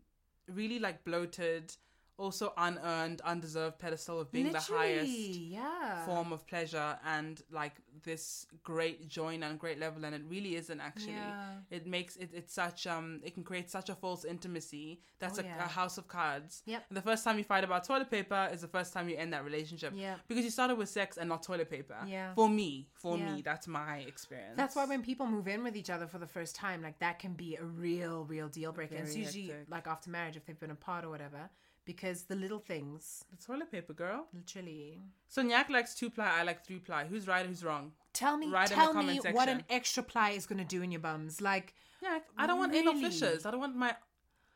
[0.48, 1.76] really like bloated
[2.18, 6.06] also unearned undeserved pedestal of being the highest yeah.
[6.06, 7.74] form of pleasure and like
[8.04, 11.56] this great joy and great level and it really isn't actually Yeah.
[11.70, 15.42] it makes it it's such um it can create such a false intimacy that's Oh,
[15.42, 15.66] a, yeah.
[15.66, 16.84] a house of cards Yep.
[16.90, 19.34] and the first time you fight about toilet paper is the first time you end
[19.34, 20.16] that relationship Yeah.
[20.28, 22.34] because you started with sex and not toilet paper Yeah.
[22.34, 23.36] for me for Yeah.
[23.36, 26.28] me that's my experience That's why when people move in with each other for the
[26.28, 28.96] first time, like that can be a real, real deal breaker.
[28.96, 29.70] it's usually hectic.
[29.70, 31.50] like after marriage if they've been apart or whatever,
[31.86, 35.02] because the little things, the toilet paper girl literally.
[35.28, 38.48] so Nyak likes two ply I like three ply who's right who's wrong Tell me,
[38.50, 41.42] the tell me comment what an extra ply is going to do in your bums.
[41.42, 43.06] Like, yeah I don't want anal Really?
[43.10, 43.94] fissures I don't want my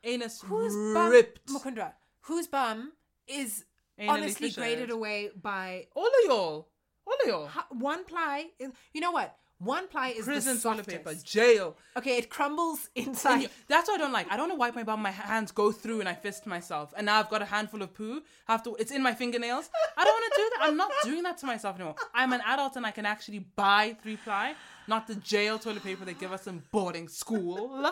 [0.04, 0.74] anus whose
[1.12, 2.94] ripped bum, Mukundwa, whose bum
[3.28, 3.66] is
[4.00, 4.64] Anally honestly fissured.
[4.64, 6.70] graded away by all of y'all
[7.06, 8.48] all of y'all one ply?
[8.60, 9.36] is- You know what?
[9.60, 11.76] One ply is prison the toilet paper, jail.
[11.98, 13.42] Okay, it crumbles inside.
[13.42, 14.28] you- that's what I don't like.
[14.32, 15.02] I don't want to wipe my bum.
[15.02, 16.94] My hands go through and I fist myself.
[16.96, 18.22] And now I've got a handful of poo.
[18.48, 18.76] Have to.
[18.80, 19.70] It's in my fingernails.
[19.98, 20.60] I don't want to do that.
[20.68, 21.96] I'm not doing that to myself anymore.
[22.14, 24.56] I'm an adult and I can actually buy three ply,
[24.88, 27.92] not the jail toilet paper they give us in boarding school.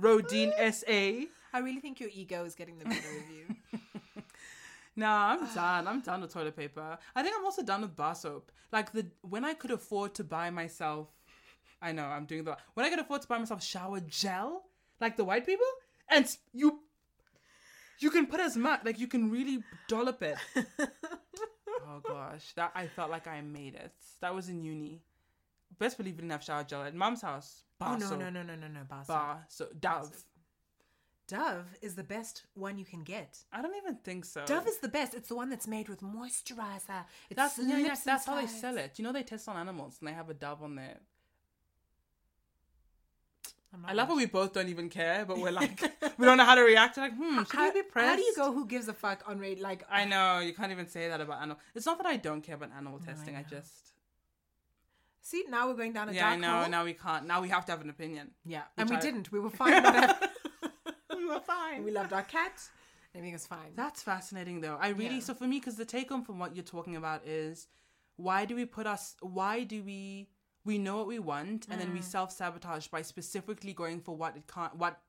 [0.00, 1.26] Roedean SA.
[1.52, 3.80] I really think your ego is getting the better of you.
[4.96, 5.88] Nah, I'm done.
[5.88, 6.98] I'm done with toilet paper.
[7.14, 8.50] I think I'm also done with bar soap.
[8.72, 11.08] Like the when I could afford to buy myself,
[11.82, 14.64] I know I'm doing the when I could afford to buy myself shower gel,
[15.00, 15.66] like the white people,
[16.08, 16.80] and you,
[17.98, 20.36] you can put as much like you can really dollop it.
[20.56, 23.92] oh gosh, that I felt like I made it.
[24.20, 25.02] That was in uni.
[25.78, 27.62] Best believe we didn't have shower gel at mom's house.
[27.80, 29.16] Oh, bar oh no, soap, no, no, no, no, no, bar soap.
[29.16, 30.12] bar so Dove.
[31.30, 33.38] Dove is the best one you can get.
[33.52, 34.44] I don't even think so.
[34.44, 35.14] Dove is the best.
[35.14, 37.04] It's the one that's made with moisturizer.
[37.30, 38.98] It That's yeah, yeah, slips that's how they sell it.
[38.98, 40.98] You know they test on animals and they have a dove on there.
[43.72, 45.80] Not I love how we both don't even care, but we're like
[46.18, 46.96] we don't know how to react.
[46.96, 48.08] We're like, hmm, should how, we be pressed?
[48.08, 48.52] how do you go?
[48.52, 49.60] Who gives a fuck on rate?
[49.60, 51.58] Like I know you can't even say that about animal.
[51.76, 53.36] It's not that I don't care about animal testing.
[53.36, 53.46] I, know.
[53.48, 53.92] just
[55.22, 56.60] see now we're going down a yeah, I dark know.
[56.62, 56.68] hole.
[56.68, 57.26] Now we can't.
[57.26, 58.32] Now we have to have an opinion.
[58.44, 59.30] Yeah, and we I- didn't.
[59.30, 59.74] We were fine.
[59.74, 60.20] with that.
[60.20, 60.28] we
[61.30, 61.84] were fine.
[61.84, 62.56] we loved our cat.
[63.14, 63.72] Everything was fine.
[63.74, 64.78] That's fascinating, though.
[64.80, 65.20] I really Yeah.
[65.28, 67.66] so for me because the take home from what you're talking about is
[68.16, 69.16] why do we put us?
[69.20, 70.28] Why do we?
[70.64, 71.84] We know what we want, and Mm.
[71.84, 74.74] then we self sabotage by specifically going for what it can't.
[74.76, 75.00] What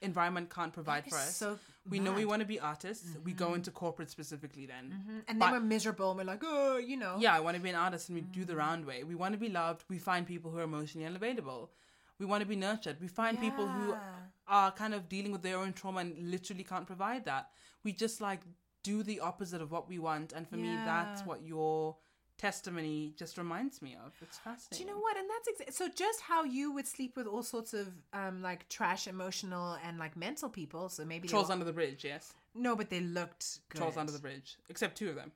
[0.00, 1.36] environment can't provide for us.
[1.36, 1.58] so
[1.88, 2.20] we know we.
[2.22, 2.28] Mm-hmm.
[2.30, 3.16] want to be artists.
[3.24, 5.24] We go into corporate specifically then.
[5.28, 7.16] and but- then we're miserable and we're like, oh, you know.
[7.18, 8.46] Yeah, I want to be an artist and we do Mm.
[8.46, 9.04] the round way.
[9.04, 9.84] We want to be loved.
[9.88, 11.70] We find people who are emotionally unavailable.
[12.18, 13.00] We want to be nurtured.
[13.00, 14.26] We find people who Yeah.
[14.48, 17.48] Are kind of dealing with their own trauma and literally can't provide that.
[17.82, 18.40] We just like
[18.82, 20.32] do the opposite of what we want.
[20.32, 21.96] And for me, that's what your
[22.36, 24.12] testimony just reminds me of.
[24.20, 24.86] It's fascinating.
[24.86, 25.16] Do you know what?
[25.16, 28.68] And that's exa- so just how you would sleep with all sorts of um like
[28.68, 30.88] trash, emotional, and like mental people.
[30.88, 32.34] So maybe Trolls under the bridge, yes.
[32.54, 33.78] no, but they looked good.
[33.78, 34.56] Trolls under the bridge.
[34.68, 35.32] Except two of them.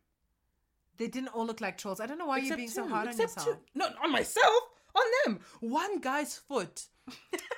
[0.98, 2.00] They didn't all look like trolls.
[2.00, 2.88] I don't know why you're Except being so two.
[2.90, 3.56] hard on Except yourself.
[3.56, 3.62] two.
[3.78, 4.62] No, on myself.
[4.98, 5.40] On them.
[5.60, 6.86] One guy's foot.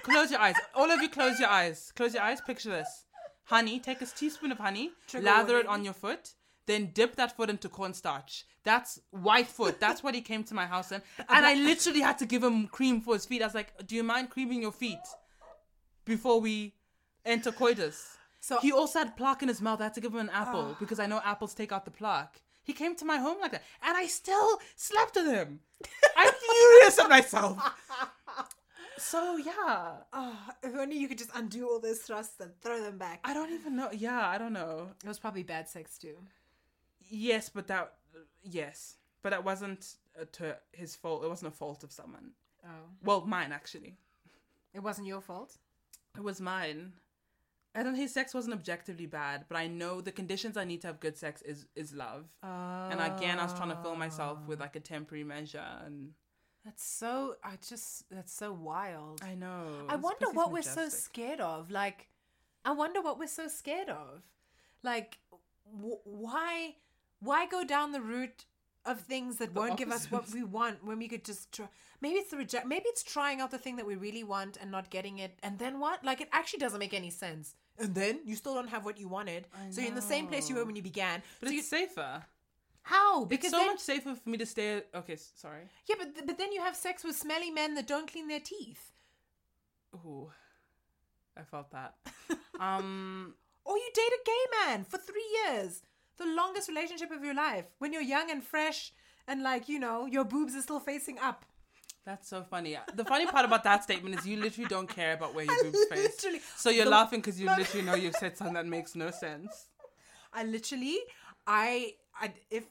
[0.02, 0.56] close your eyes.
[0.74, 1.92] All of you, close your eyes.
[1.96, 2.40] Close your eyes.
[2.40, 3.04] Picture this.
[3.44, 6.34] Honey, take a teaspoon of honey, Trigger lather it on your foot,
[6.66, 8.44] then dip that foot into cornstarch.
[8.62, 9.80] That's white foot.
[9.80, 11.02] That's what he came to my house in.
[11.28, 13.42] And I literally had to give him cream for his feet.
[13.42, 15.04] I was like, Do you mind creaming your feet
[16.04, 16.74] before we
[17.24, 18.18] enter coitus?
[18.38, 19.80] So- he also had plaque in his mouth.
[19.80, 20.76] I had to give him an apple ah.
[20.78, 22.40] because I know apples take out the plaque.
[22.70, 25.58] He came to my home like that, and I still slept with him.
[26.16, 27.58] I'm furious at myself.
[28.98, 32.98] So yeah, Oh, if only you could just undo all those thrusts and throw them
[32.98, 33.20] back.
[33.24, 33.88] I don't even know.
[33.92, 34.88] Yeah, I don't know.
[35.02, 36.16] It was probably bad sex too.
[37.08, 37.94] Yes, but that
[38.42, 41.24] yes, but that wasn't uh, to his fault.
[41.24, 42.32] It wasn't a fault of someone.
[42.64, 42.68] Oh,
[43.02, 43.94] Well, mine actually.
[44.74, 45.56] it wasn't your fault.
[46.16, 46.92] It was mine.
[47.74, 47.94] I don't.
[47.94, 51.16] His sex wasn't objectively bad, but I know the conditions I need to have good
[51.16, 52.26] sex is is love.
[52.42, 54.64] And again, I was trying to fill myself with ah.
[54.64, 56.10] like a temporary measure, and
[56.64, 57.36] That's so.
[57.44, 58.10] I just.
[58.10, 59.22] That's so wild.
[59.24, 59.86] I know.
[59.88, 61.70] I wonder what we're so scared of.
[61.70, 62.08] Like,
[62.64, 64.22] I wonder what we're so scared of.
[64.82, 65.18] Like,
[65.72, 66.76] w- why,
[67.20, 68.46] why go down the route
[68.86, 71.68] of things that The won't give us what we want when we could just try?
[72.00, 72.66] Maybe it's the reject.
[72.66, 75.58] Maybe it's trying out the thing that we really want and not getting it, and
[75.58, 76.04] then what?
[76.04, 77.54] Like, it actually doesn't make any sense.
[77.78, 80.48] And then you still don't have what you wanted, so you're in the same place
[80.50, 81.22] you were when you began.
[81.40, 82.22] But so it's safer.
[82.82, 83.24] how?
[83.24, 84.82] Because it's so then, much safer for me to stay.
[84.94, 85.62] Okay, sorry.
[85.86, 88.92] yeah, but but then you have sex with smelly men that don't clean their teeth.
[89.94, 90.30] Ooh,
[91.36, 91.94] I felt that.
[92.60, 95.82] um, Or you date a gay man for three years.
[96.20, 97.64] The longest relationship of your life.
[97.78, 98.92] When you're young and fresh
[99.26, 101.44] and like, you know, your boobs are still facing up.
[102.04, 102.76] that's so funny.
[103.00, 105.84] The funny part about that statement is you literally don't care about where your boobs
[105.92, 106.26] face.
[106.56, 109.52] So you're The- laughing because you literally know you've said something that makes no sense.
[110.32, 110.98] I literally
[111.46, 112.64] I I if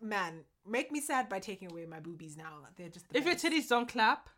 [0.00, 0.32] man,
[0.76, 2.52] make me sad by taking away my boobies now.
[2.76, 4.28] They're just the If your titties don't clap,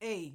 [0.00, 0.34] Hey.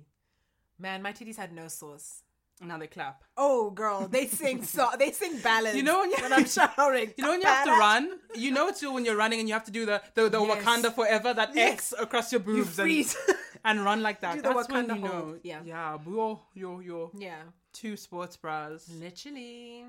[0.82, 2.24] Man, my titties had no sauce.
[2.62, 3.24] Now they clap.
[3.38, 5.76] Oh girl, they sing so they sing ballads.
[5.78, 7.14] You know when you- when I'm showering.
[7.18, 9.48] You know when you have to run, you know it's you when you're running and
[9.48, 10.64] you have to do the the, the Yes.
[10.64, 11.74] Wakanda forever that Yes.
[11.74, 13.16] X across your You boobs and, freeze.
[13.66, 14.36] and run like that.
[14.36, 15.08] Do the That's when you know.
[15.08, 15.62] hold, yeah.
[15.64, 15.98] yeah.
[16.06, 17.12] Yo yo yo.
[17.18, 17.44] yeah.
[17.72, 18.90] Two sports bras.
[19.00, 19.86] Literally.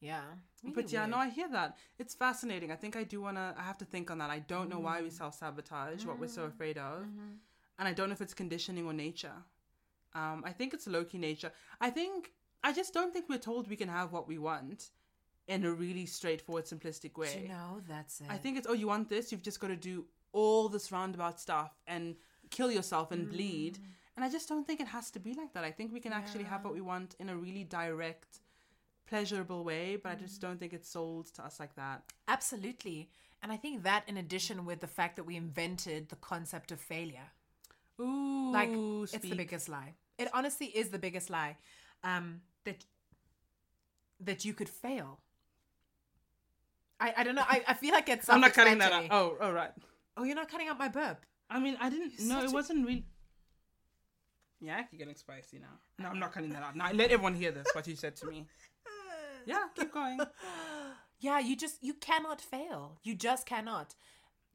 [0.00, 0.22] Yeah.
[0.74, 1.16] But yeah, no.
[1.18, 1.76] I hear that.
[1.98, 2.70] It's fascinating.
[2.70, 3.54] I think I do wanna.
[3.58, 4.30] I have to think on that.
[4.30, 5.16] I don't know why we mm-hmm.
[5.16, 6.50] self sabotage, what we're so mm-hmm.
[6.50, 7.32] afraid of, mm-hmm.
[7.78, 9.32] and I don't know if it's conditioning or nature.
[10.14, 11.52] Um, I think it's low key nature.
[11.80, 14.90] I think I just don't think we're told we can have what we want
[15.46, 17.32] in a really straightforward, simplistic way.
[17.34, 18.26] Do you know that's it.
[18.30, 21.40] I think it's oh, you want this, you've just got to do all this roundabout
[21.40, 22.16] stuff and
[22.50, 23.78] kill yourself and bleed.
[24.16, 25.64] And I just don't think it has to be like that.
[25.64, 28.40] I think we can actually have what we want in a really direct,
[29.08, 32.02] pleasurable way, but I just don't think it's sold to us like that.
[32.28, 33.10] Absolutely.
[33.42, 36.80] And I think that in addition with the fact that we invented the concept of
[36.80, 37.28] failure.
[38.00, 39.94] Ooh, Like it's the biggest lie.
[40.18, 41.56] It honestly is the biggest lie.
[42.02, 42.84] Um that
[44.20, 45.20] that you could fail.
[47.00, 47.44] I, I don't know.
[47.46, 49.08] I, I feel like it's I'm not cutting that out.
[49.10, 49.48] self-explanatory.
[49.50, 49.72] Oh, right.
[50.16, 51.26] Oh, you're not cutting out my burp.
[51.50, 52.12] I mean, I didn't.
[52.18, 53.04] You're No, it a- wasn't really.
[54.60, 55.74] Yeah, you're getting spicy now.
[55.98, 56.74] No, I'm not cutting that out.
[56.76, 57.66] Now let everyone hear this.
[57.74, 58.46] What you said to me.
[59.46, 60.18] Yeah, keep going.
[61.20, 62.98] Yeah, you just you cannot fail.
[63.02, 63.94] You just cannot.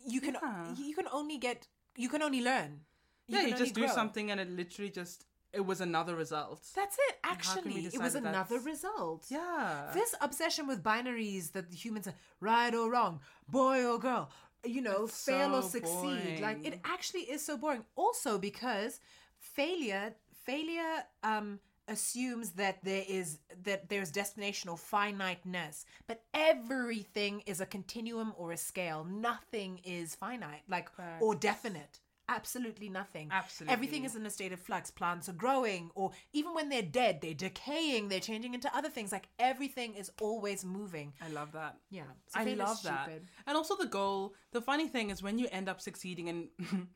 [0.06, 0.74] You can Yeah.
[0.76, 2.82] you can only get you can only learn.
[3.28, 6.62] yeah, can you just do something and it literally just it was another result.
[6.76, 7.16] That's it.
[7.24, 9.26] how can we Actually, it was another that's- result.
[9.30, 9.92] Yeah.
[9.94, 14.30] This obsession with binaries that the humans are right or wrong, boy or girl,
[14.66, 16.40] you know, It's fail or so succeed.
[16.42, 17.84] Like it actually is so boring.
[17.96, 19.00] Also because
[19.40, 20.14] failure
[20.46, 27.66] failure um assumes that there is that there's destination or finiteness but everything is a
[27.66, 32.00] continuum or a scale nothing is finite like or definite
[32.38, 33.74] absolutely nothing Absolutely.
[33.74, 37.20] everything is in a state of flux plants are growing or even when they're dead
[37.22, 41.74] they're decaying they're changing into other things like everything is always moving I love that.
[41.90, 43.10] yeah so I love that.
[43.48, 44.34] And also the goal.
[44.52, 46.48] The funny thing is when you end up succeeding and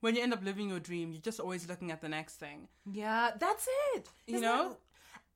[0.00, 2.68] when you end up living your dream, you're just always looking at the next thing.
[2.90, 4.68] yeah that's it You Isn't know?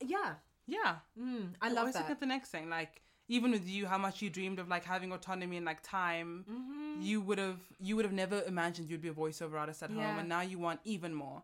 [0.01, 0.35] that- Yeah.
[0.67, 0.97] Yeah.
[1.21, 2.13] Mm, I I love always look that.
[2.13, 2.71] at the next thing.
[2.71, 6.45] Like even with you, how much you dreamed of like having autonomy and like time.
[6.51, 7.03] Mm-hmm.
[7.03, 10.19] You would have you would have never imagined you'd be a voiceover artist at home,
[10.19, 11.43] and now you want even more.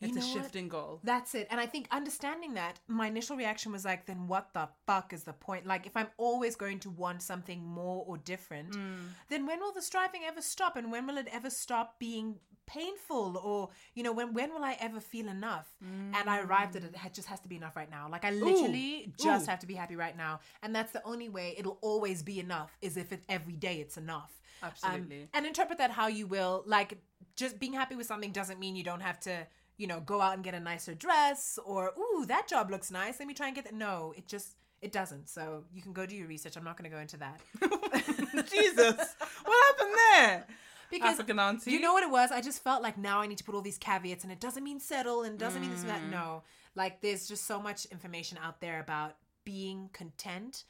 [0.00, 0.42] You It's a know what?
[0.42, 1.00] shifting goal.
[1.04, 1.46] That's it.
[1.50, 5.22] And I think understanding that, my initial reaction was like, then what the fuck is
[5.24, 5.64] the point?
[5.66, 9.08] Like, if I'm always going to want something more or different, Mm.
[9.28, 10.76] then when will the striving ever stop?
[10.76, 13.38] And when will it ever stop being painful?
[13.38, 15.66] Or, you know, when when will I ever feel enough?
[15.80, 18.06] And I arrived at it, it just has to be enough right now.
[18.10, 19.50] Like, I literally just Ooh.
[19.50, 20.40] have to be happy right now.
[20.62, 23.96] And that's the only way it'll always be enough, is if it, every day it's
[23.96, 24.40] enough.
[24.62, 25.28] Um, Absolutely.
[25.32, 26.64] and interpret that how you will.
[26.66, 26.98] Like,
[27.34, 30.34] just being happy with something doesn't mean you don't have to, you know, go out
[30.34, 33.18] and get a nicer dress or, ooh, that job looks nice.
[33.18, 33.74] Let me try and get that.
[33.74, 35.28] No, it just, it doesn't.
[35.28, 36.56] So you can go do your research.
[36.56, 37.40] I'm not going to go into that.
[38.50, 40.46] Jesus, what happened there?
[40.90, 41.72] Because African auntie.
[41.72, 42.30] you know what it was?
[42.30, 44.62] I just felt like now I need to put all these caveats and it doesn't
[44.62, 46.02] mean settle and it doesn't mean this and that.
[46.02, 46.10] Mm.
[46.10, 46.42] No.
[46.74, 50.64] Like, there's just so much information out there about being content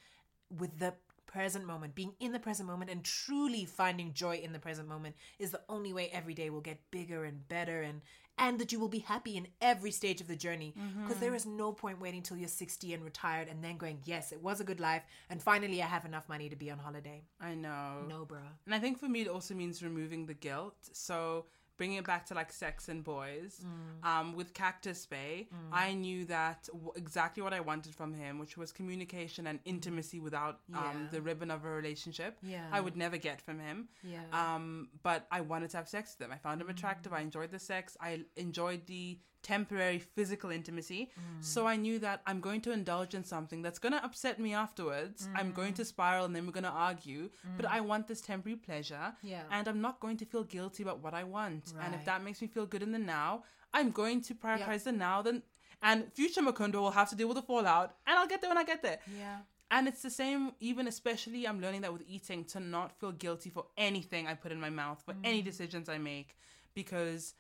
[0.57, 0.95] with the
[1.27, 5.15] present moment, being in the present moment and truly finding joy in the present moment
[5.39, 8.01] is the only way every day will get bigger and better and
[8.39, 11.03] and that you will be happy in every stage of the journey mm-hmm.
[11.03, 14.33] because there is no point waiting till you're 60 and retired and then going yes
[14.33, 17.23] it was a good life and finally i have enough money to be on holiday
[17.41, 18.05] I know.
[18.09, 20.75] no bro And I think for me, it also means removing the guilt.
[20.93, 21.47] So
[21.77, 23.63] bringing it back to like sex and boys.
[23.65, 24.09] Mm.
[24.09, 28.57] Um, with Cactus Bay, I knew that w- exactly what I wanted from him, which
[28.57, 31.09] was communication and intimacy without um, Yeah.
[31.13, 32.39] the ribbon of a relationship.
[32.43, 32.67] Yeah.
[32.73, 33.89] I would never get from him.
[34.03, 36.33] yeah Um, but I wanted to have sex with him.
[36.33, 37.13] I found him attractive.
[37.13, 37.97] I enjoyed the sex.
[38.01, 41.03] I enjoyed the temporary physical intimacy.
[41.19, 41.45] Mm.
[41.45, 44.55] So I knew that I'm going to indulge in something that's going to upset me
[44.55, 45.29] afterwards.
[45.37, 45.77] I'm going mm.
[45.77, 47.31] to spiral and then we're going to argue.
[47.57, 47.77] But mm.
[47.77, 49.07] I want this temporary pleasure.
[49.23, 49.43] Yeah.
[49.53, 51.75] And I'm not going to feel guilty about what I want.
[51.81, 54.93] And if that makes me feel good in the now, I'm going to prioritize the
[54.93, 55.23] now.
[55.23, 55.43] Then
[55.83, 57.95] and future Mukundwa will have to deal with the fallout.
[58.07, 58.99] And I'll get there when I get there.
[59.19, 59.39] yeah
[59.71, 63.51] And it's the same, even especially, I'm learning that with eating to not feel guilty
[63.51, 66.31] for anything I put in my mouth, for any decisions I make,
[66.75, 67.35] because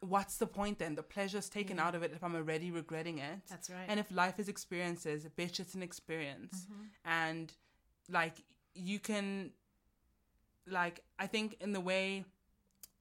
[0.00, 0.94] what's the point then?
[0.94, 1.80] The pleasure's taken mm.
[1.80, 3.40] out of it if I'm already regretting it.
[3.48, 3.84] That's right.
[3.88, 6.66] And if life is experiences, bitch, it's an experience.
[6.66, 6.82] Mm-hmm.
[7.04, 7.52] And
[8.10, 8.42] like,
[8.74, 9.50] you can,
[10.66, 12.24] like, I think in the way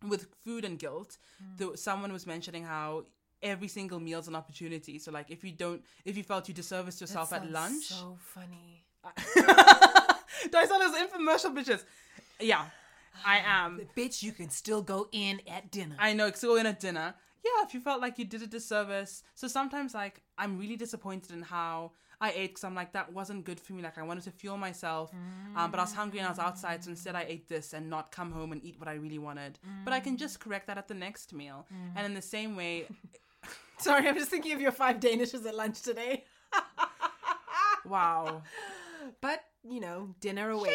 [0.08, 1.58] with food and guilt, mm.
[1.58, 3.06] the, someone was mentioning how
[3.42, 5.00] every single meal's an opportunity.
[5.00, 8.84] So, like, if you don't, if you felt you disservice yourself at lunch, so funny
[9.36, 11.84] do I sound as infomercial bitches?
[12.40, 12.66] Yeah,
[13.26, 13.82] I am.
[13.96, 17.16] bitch you can still go in at dinner I know, still in at dinner.
[17.44, 19.24] Yeah, if you felt like you did a disservice.
[19.34, 23.46] So sometimes, like, I'm really disappointed in how I ate because I'm like, that wasn't
[23.46, 23.82] good for me.
[23.82, 25.14] Like, I wanted to fuel myself,
[25.56, 26.84] um, but I was hungry and I was outside.
[26.84, 29.58] So instead, I ate this and not come home and eat what I really wanted.
[29.86, 31.66] But I can just correct that at the next meal.
[31.96, 32.88] And in the same way,
[33.78, 36.26] sorry i'm just thinking of your five danishes at lunch today
[37.86, 38.42] wow.
[39.22, 40.74] but you know dinner awaits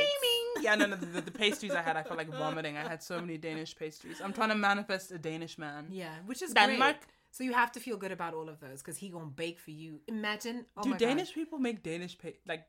[0.65, 2.77] Yeah, no, no, the, the pastries I had, I felt like vomiting.
[2.77, 4.21] I had so many Danish pastries.
[4.25, 5.83] I'm trying to manifest a Danish man.
[6.03, 6.97] yeah which is Denmark.
[7.01, 7.11] great.
[7.37, 9.73] so you have to feel good about all of those because he gonna bake for
[9.83, 11.07] you imagine oh Do my God.
[11.09, 12.65] Danish people make Danish pa- like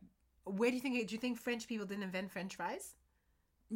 [0.58, 2.96] where do you think do you think french people didn't invent french fries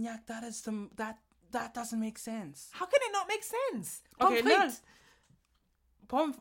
[0.05, 1.15] yeah, that is some that
[1.51, 2.57] that doesn't make sense.
[2.79, 4.57] how can it not make sense Okay, pommes no.
[4.57, 4.77] frites
[6.07, 6.35] Pom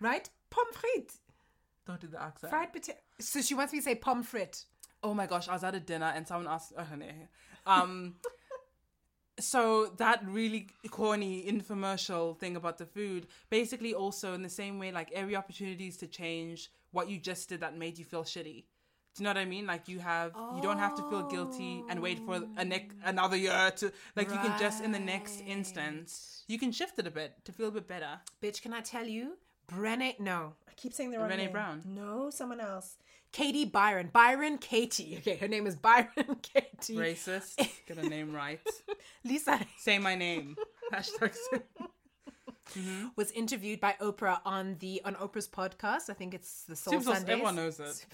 [0.00, 1.14] right pommes frites
[1.86, 2.50] don't do the accent.
[2.52, 4.64] fried potato so she wants me to say pommes frites
[5.02, 7.06] Oh my gosh, I was at a dinner and someone asked oh, no.
[7.66, 8.16] um
[9.40, 14.90] so that really corny infomercial thing about the food basically also in the same way
[14.90, 18.64] like every opportunities to change what you just did that made you feel shitty
[19.18, 19.66] do you know what I mean?
[19.66, 23.36] Like you have, you don't have to feel guilty and wait for a neck another
[23.36, 24.30] year to like.
[24.30, 27.66] You can just in the next instance, you can shift it a bit to feel
[27.66, 28.20] a bit better.
[28.40, 29.36] Bitch, can I tell you?
[29.68, 30.54] Brené, no.
[30.68, 31.52] I keep saying the wrong Brené name.
[31.52, 31.82] Brown.
[31.84, 32.96] No, someone else.
[33.32, 34.10] Katie Byron.
[34.12, 35.16] Byron Katie.
[35.18, 36.08] Okay, her name is Byron
[36.42, 36.96] Katie.
[36.96, 37.56] Racist.
[37.86, 38.60] Get a name right.
[39.24, 40.56] Lisa Say my name.
[40.92, 41.34] Hashtag.
[41.34, 41.62] say-
[43.16, 46.10] was interviewed by Oprah on the on Oprah's podcast.
[46.10, 47.32] I think it's the Soul Seems like Sundays.
[47.32, 48.06] everyone knows it.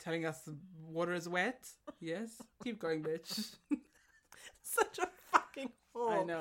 [0.00, 0.56] Telling us the
[0.88, 1.68] water is wet.
[2.00, 2.30] Yes.
[2.64, 3.54] Keep going, bitch.
[4.62, 6.08] Such a fucking fool.
[6.08, 6.40] I know.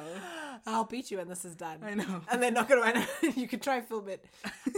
[0.66, 1.80] I'll beat you when this is done.
[1.84, 2.22] I know.
[2.32, 3.06] And then not gonna.
[3.36, 4.26] you can try and film it.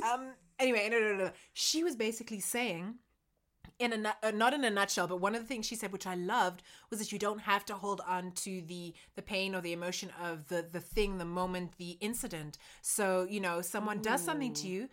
[0.04, 0.32] Um.
[0.62, 1.32] Anyway, no, no, no, no.
[1.54, 2.96] She was basically saying.
[3.80, 6.06] In a uh, not in a nutshell, but one of the things she said, which
[6.06, 9.62] I loved, was that you don't have to hold on to the the pain or
[9.62, 12.60] the emotion of the the thing, the moment, the incident.
[12.84, 14.90] So you know, someone does something to you,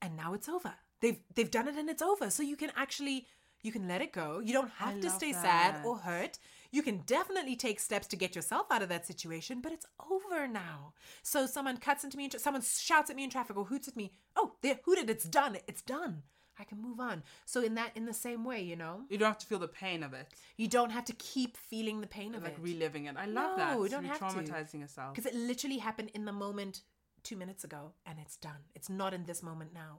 [0.00, 0.74] and now it's over.
[1.00, 2.30] They've they've done it and it's over.
[2.30, 3.26] So you can actually
[3.62, 4.38] you can let it go.
[4.38, 6.38] You don't have I to stay sad or hurt.
[6.70, 10.46] You can definitely take steps to get yourself out of that situation, but it's over
[10.48, 10.92] now.
[11.22, 14.12] So someone cuts into me, someone shouts at me in traffic or hoots at me.
[14.34, 15.08] Oh, they hooted.
[15.10, 15.58] It's done.
[15.66, 16.22] It's done.
[16.58, 17.22] I can move on.
[17.44, 19.68] So in that, in the same way, you know, You don't have to feel the
[19.68, 22.44] pain of it, you don't have to keep feeling the pain of it.
[22.44, 23.16] like it reliving it.
[23.18, 23.74] I love that.
[23.74, 24.38] No, you don't have to.
[24.40, 25.14] Re-traumatizing yourself.
[25.14, 26.80] because it literally happened in the moment
[27.22, 28.62] two minutes ago, and it's done.
[28.74, 29.98] It's not in this moment now.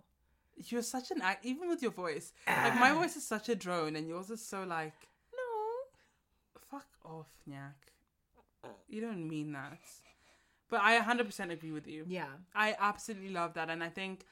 [0.56, 2.34] You're such an act, even with your voice.
[2.48, 4.94] Like my voice is such a drone, and yours is so like,
[7.08, 7.14] No.
[7.14, 8.72] fuck off, Nyak.
[8.88, 9.80] You don't mean that.
[10.70, 12.04] But I 100% agree with you.
[12.08, 12.28] Yeah.
[12.54, 14.26] I absolutely love that, and I think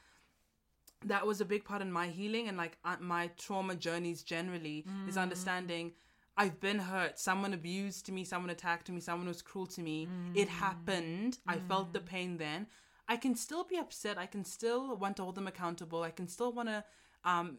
[1.04, 4.84] that was a big part in my healing and like uh, my trauma journeys generally
[4.88, 5.08] Mm.
[5.08, 5.92] is understanding
[6.38, 7.18] I've been hurt.
[7.18, 10.06] Someone abused me, someone attacked me, someone was cruel to me.
[10.06, 10.36] Mm.
[10.36, 11.38] It happened.
[11.46, 12.66] I felt the pain then.
[13.08, 14.18] I can still be upset.
[14.18, 16.02] I can still want to hold them accountable.
[16.02, 16.84] I can still want to
[17.24, 17.58] um,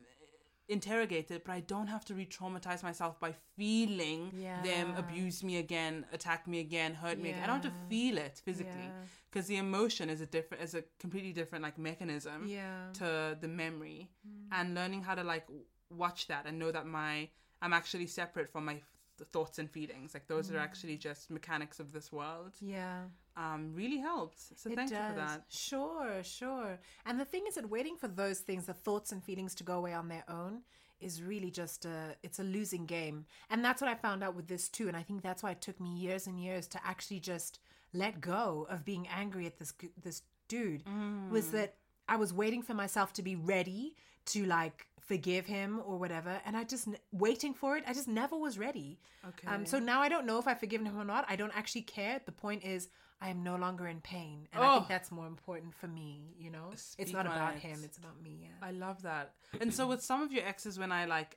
[0.70, 4.32] interrogate it, but I don't have to re traumatize myself by feeling
[4.63, 7.43] them abuse me again, attack me again, hurt me again.
[7.43, 9.03] I don't have to feel it physically Yeah.
[9.30, 12.91] because the emotion is a different, is a completely different like mechanism Yeah.
[12.93, 14.47] to the memory Mm.
[14.51, 15.47] and learning how to like
[15.89, 17.30] watch that and know that my
[17.61, 18.82] i'm actually separate from my
[19.26, 20.55] thoughts and feelings like those Mm.
[20.55, 23.05] are actually just mechanics of this world Yeah.
[23.36, 26.80] um really helped so It thank you for that Sure, sure.
[27.05, 29.78] And the thing is that waiting for those things, the thoughts and feelings to go
[29.78, 30.61] away on their own
[30.99, 33.26] is really just a it's a losing game.
[33.49, 34.88] And that's what I found out with this too.
[34.88, 37.59] And I think that's why it took me years and years to actually just
[37.93, 41.30] let go of being angry at this this dude Mm.
[41.30, 41.76] was that
[42.09, 43.95] I was waiting for myself to be ready
[44.28, 48.35] to like forgive him or whatever and I just waiting for it I just never
[48.37, 48.99] was ready.
[49.29, 51.25] okay Um, so now I don't know if I've forgiven him or not.
[51.29, 52.19] I don't actually care.
[52.25, 52.89] The point is,
[53.19, 54.75] I am no longer in pain, and I Oh.
[54.75, 56.35] think that's more important for me.
[56.37, 57.61] You know, it's not about it.
[57.61, 58.33] him; it's about me.
[58.43, 58.67] Yeah.
[58.69, 59.25] i love that
[59.61, 61.31] and so with some of your exes when i like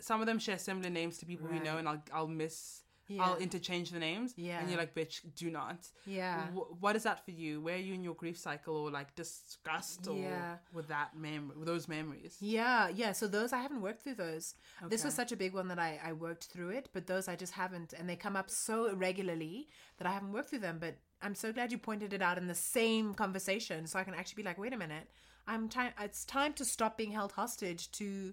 [0.00, 3.22] some of them share similar names to people we know and i'll i'll miss Yeah.
[3.24, 4.58] i'll interchange the names Yeah.
[4.60, 6.46] and you're like bitch do not yeah.
[6.48, 7.60] Wh- what is that for you?
[7.60, 10.56] Where are you in your grief cycle, or like disgust, or Yeah.
[10.72, 12.36] with that memory, with those memories?
[12.40, 13.12] Yeah, yeah.
[13.12, 14.54] So those I haven't worked through those.
[14.88, 17.36] This was such a big one that I, I worked through it, but those I
[17.36, 20.78] just haven't, and they come up so irregularly that I haven't worked through them.
[20.80, 24.14] But I'm so glad you pointed it out in the same conversation, so I can
[24.14, 25.08] actually be like, wait a minute,
[25.46, 25.92] I'm time.
[26.00, 28.32] It's time to stop being held hostage to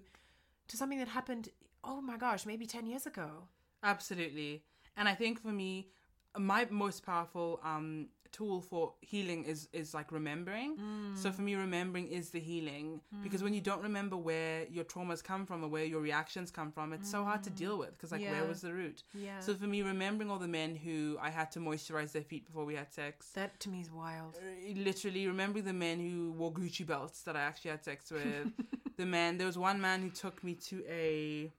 [0.68, 1.50] to something that happened.
[1.84, 3.48] Oh my gosh, maybe ten years ago.
[3.86, 4.62] Absolutely.
[4.96, 5.88] And I think for me,
[6.36, 10.78] my most powerful um tool for healing is is like remembering.
[11.14, 15.24] So for me remembering is the healing because when you don't remember where your traumas
[15.24, 18.12] come from or where your reactions come from, it's so hard to deal with because
[18.12, 19.02] like where was the root?
[19.14, 19.40] Yeah.
[19.40, 22.66] So for me remembering all the men who I had to moisturize their feet before
[22.66, 23.30] we had sex.
[23.30, 24.36] that to me is wild.
[24.36, 28.52] Uh, literally remembering the men who wore Gucci belts that I actually had sex with.
[28.98, 31.50] the man, there was one man who took me to a,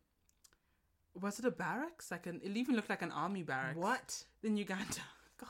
[1.21, 2.11] was it a barracks?
[2.11, 3.77] Like an, it even looked like an army barracks.
[3.77, 4.23] What?
[4.43, 5.01] In Uganda.
[5.39, 5.49] God.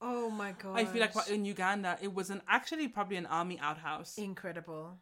[0.00, 0.78] Oh my god.
[0.78, 4.16] I feel like in Uganda, it was an actually probably an army outhouse.
[4.18, 4.98] incredible.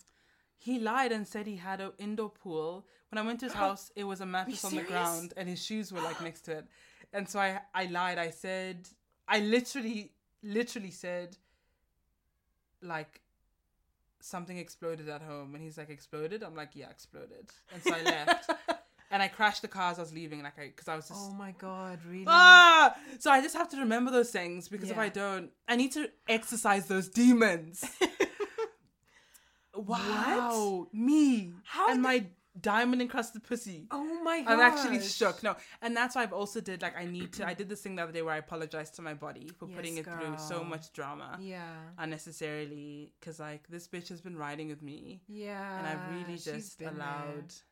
[0.58, 2.86] He lied and said he had an indoor pool.
[3.10, 5.64] When I went to his house, it was a mattress on the ground and his
[5.64, 6.66] shoes were like next to it.
[7.12, 8.18] And so I, I lied.
[8.18, 8.88] I said,
[9.28, 10.12] I literally,
[10.42, 11.36] literally said,
[12.82, 13.20] like,
[14.20, 15.54] something exploded at home.
[15.54, 16.42] And he's like, exploded?
[16.42, 17.48] I'm like, yeah, exploded.
[17.72, 18.50] And so I left.
[19.10, 21.20] and I crashed the car as I was leaving, like, I, because I was just.
[21.22, 22.24] Oh my god, really?
[22.26, 22.96] Ah!
[23.18, 26.10] So I just have to remember those things because if I don't, I need to
[26.28, 27.84] exercise those demons.
[29.74, 32.26] wow, me How and did- my
[32.58, 33.86] diamond encrusted pussy.
[33.90, 34.52] oh my god.
[34.54, 35.42] I'm actually shook.
[35.42, 37.46] No, and that's why I've also did like I need to.
[37.46, 39.96] I did this thing the other day where I apologized to my body for putting
[39.98, 41.74] Yes, it through so much drama Yeah.
[41.98, 45.78] unnecessarily because like this bitch has been riding with me Yeah.
[45.78, 47.50] and I've really just allowed.
[47.50, 47.62] there.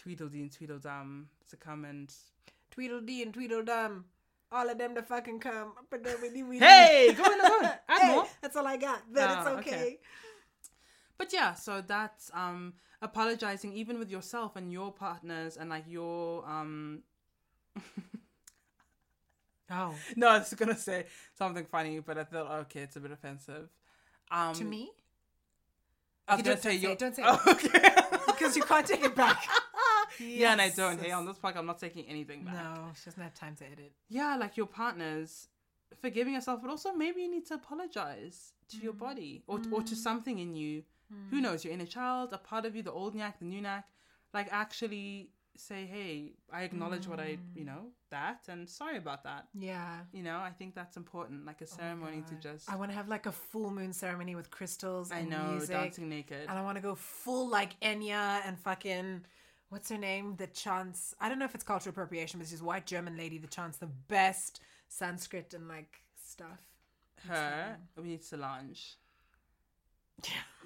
[0.00, 2.12] Tweedledee and Tweedledum to come and
[2.70, 4.04] Tweedledee and Tweedledum.
[4.52, 5.72] All of them to fucking come.
[5.90, 8.26] But then we need hey, go on, go on, add Hey, more.
[8.42, 9.02] That's all I got.
[9.12, 9.70] But Ah, it's okay.
[9.76, 9.98] okay.
[11.18, 16.44] But yeah, so that's um apologizing even with yourself and your partners and like your
[16.48, 17.02] um
[19.72, 19.94] Oh.
[20.16, 21.06] no, I was gonna say
[21.38, 23.68] something funny, but I thought okay, it's a bit offensive.
[24.30, 24.90] Um To me?
[26.26, 27.94] I was Okay, gonna don't say say your it, don't say oh, okay.
[28.26, 29.44] Because you can't take it back.
[30.20, 31.00] Yeah, and I don't.
[31.00, 32.54] Hey, on this podcast, I'm not taking anything back.
[32.54, 33.92] No, she doesn't have time to edit.
[34.08, 35.48] Yeah, like your partners,
[36.00, 38.98] forgiving yourself, but also maybe you need to apologize to your Mm.
[38.98, 40.84] body or or to something in you.
[41.30, 41.64] Who knows?
[41.64, 43.82] Your inner child, a part of you, the old Nyak, the new Nyak.
[44.32, 47.56] Like actually say, hey, I acknowledge what I, Mm.
[47.56, 49.48] you know, that, and sorry about that.
[49.52, 50.04] Yeah.
[50.12, 51.44] You know, I think that's important.
[51.44, 52.70] Like a ceremony to just.
[52.70, 55.70] I want to have like a full moon ceremony with crystals I know, music.
[55.70, 56.46] dancing naked.
[56.48, 59.24] And I want to go full like Enya and fucking
[59.70, 60.36] what's her name?
[60.36, 61.14] The chants.
[61.20, 63.78] I don't know if it's cultural appropriation, but she's a white German lady that chants
[63.78, 66.60] the best Sanskrit and like stuff.
[67.28, 68.96] Her, we need Solange.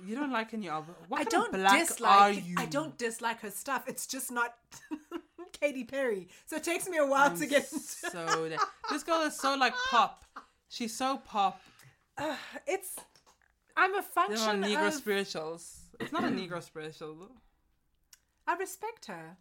[0.05, 0.95] You don't like any album.
[1.09, 2.43] What I don't dislike.
[2.57, 3.85] I don't dislike her stuff.
[3.87, 4.55] It's just not
[5.61, 6.29] Katy Perry.
[6.47, 7.67] So it takes me a while I'm to get.
[7.69, 8.59] so de-
[8.91, 10.25] this girl is so like pop.
[10.69, 11.61] She's so pop.
[12.67, 12.97] it's.
[13.77, 14.37] I'm a function.
[14.37, 14.95] They're on Negro of.
[14.95, 15.81] spirituals.
[16.01, 17.31] It's not a Negro spiritual.
[18.47, 19.37] I respect her.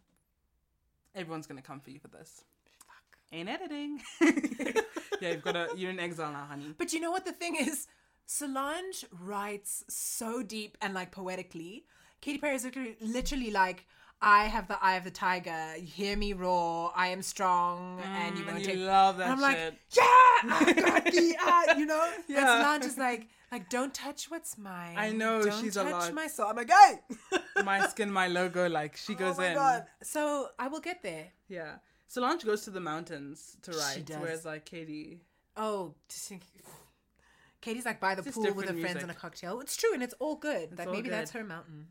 [1.14, 2.44] Everyone's gonna come for you for this.
[2.78, 3.18] Fuck.
[3.32, 4.00] Ain't editing.
[5.20, 5.68] yeah, you've got a.
[5.76, 6.74] You're in exile now, honey.
[6.76, 7.86] But you know what the thing is?
[8.26, 11.84] Solange writes so deep and like poetically.
[12.20, 13.86] Katy Perry is literally, literally like,
[14.26, 15.74] I have the eye of the tiger.
[15.74, 16.90] Hear me roar.
[16.96, 18.78] I am strong, and you Mm, won't you take.
[18.78, 19.74] love that and I'm shit.
[19.74, 20.02] like, yeah,
[20.66, 22.10] I got the eye, you know.
[22.26, 22.38] Yeah.
[22.38, 24.94] And Solange is like, like, don't touch what's mine.
[24.96, 26.14] I know, don't she's a touch lot.
[26.14, 26.46] my soul.
[26.46, 28.66] I'm like, hey, my skin, my logo.
[28.68, 29.54] Like she goes oh my in.
[29.56, 29.86] god.
[30.02, 31.26] So I will get there.
[31.48, 31.74] Yeah.
[32.08, 34.16] Solange goes to the mountains to write, does.
[34.20, 35.20] whereas like Katie.
[35.56, 36.42] Oh, just think-
[37.60, 39.60] Katie's like by the Just pool with her different friends and a cocktail.
[39.60, 40.78] It's true, and it's all good.
[40.78, 41.88] like all maybe that's her mountain.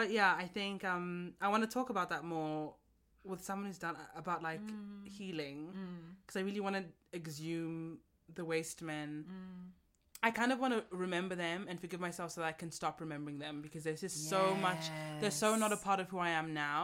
[0.00, 2.74] But yeah, I think um I want to talk about that more
[3.30, 5.06] with someone who's done about like Mm.
[5.18, 5.58] healing
[6.22, 6.84] because I really want to
[7.20, 7.98] exhume
[8.38, 9.10] the waste men.
[10.22, 12.94] I kind of want to remember them and forgive myself so that I can stop
[13.04, 14.82] remembering them because there's just so much.
[15.20, 16.82] They're so not a part of who I am now,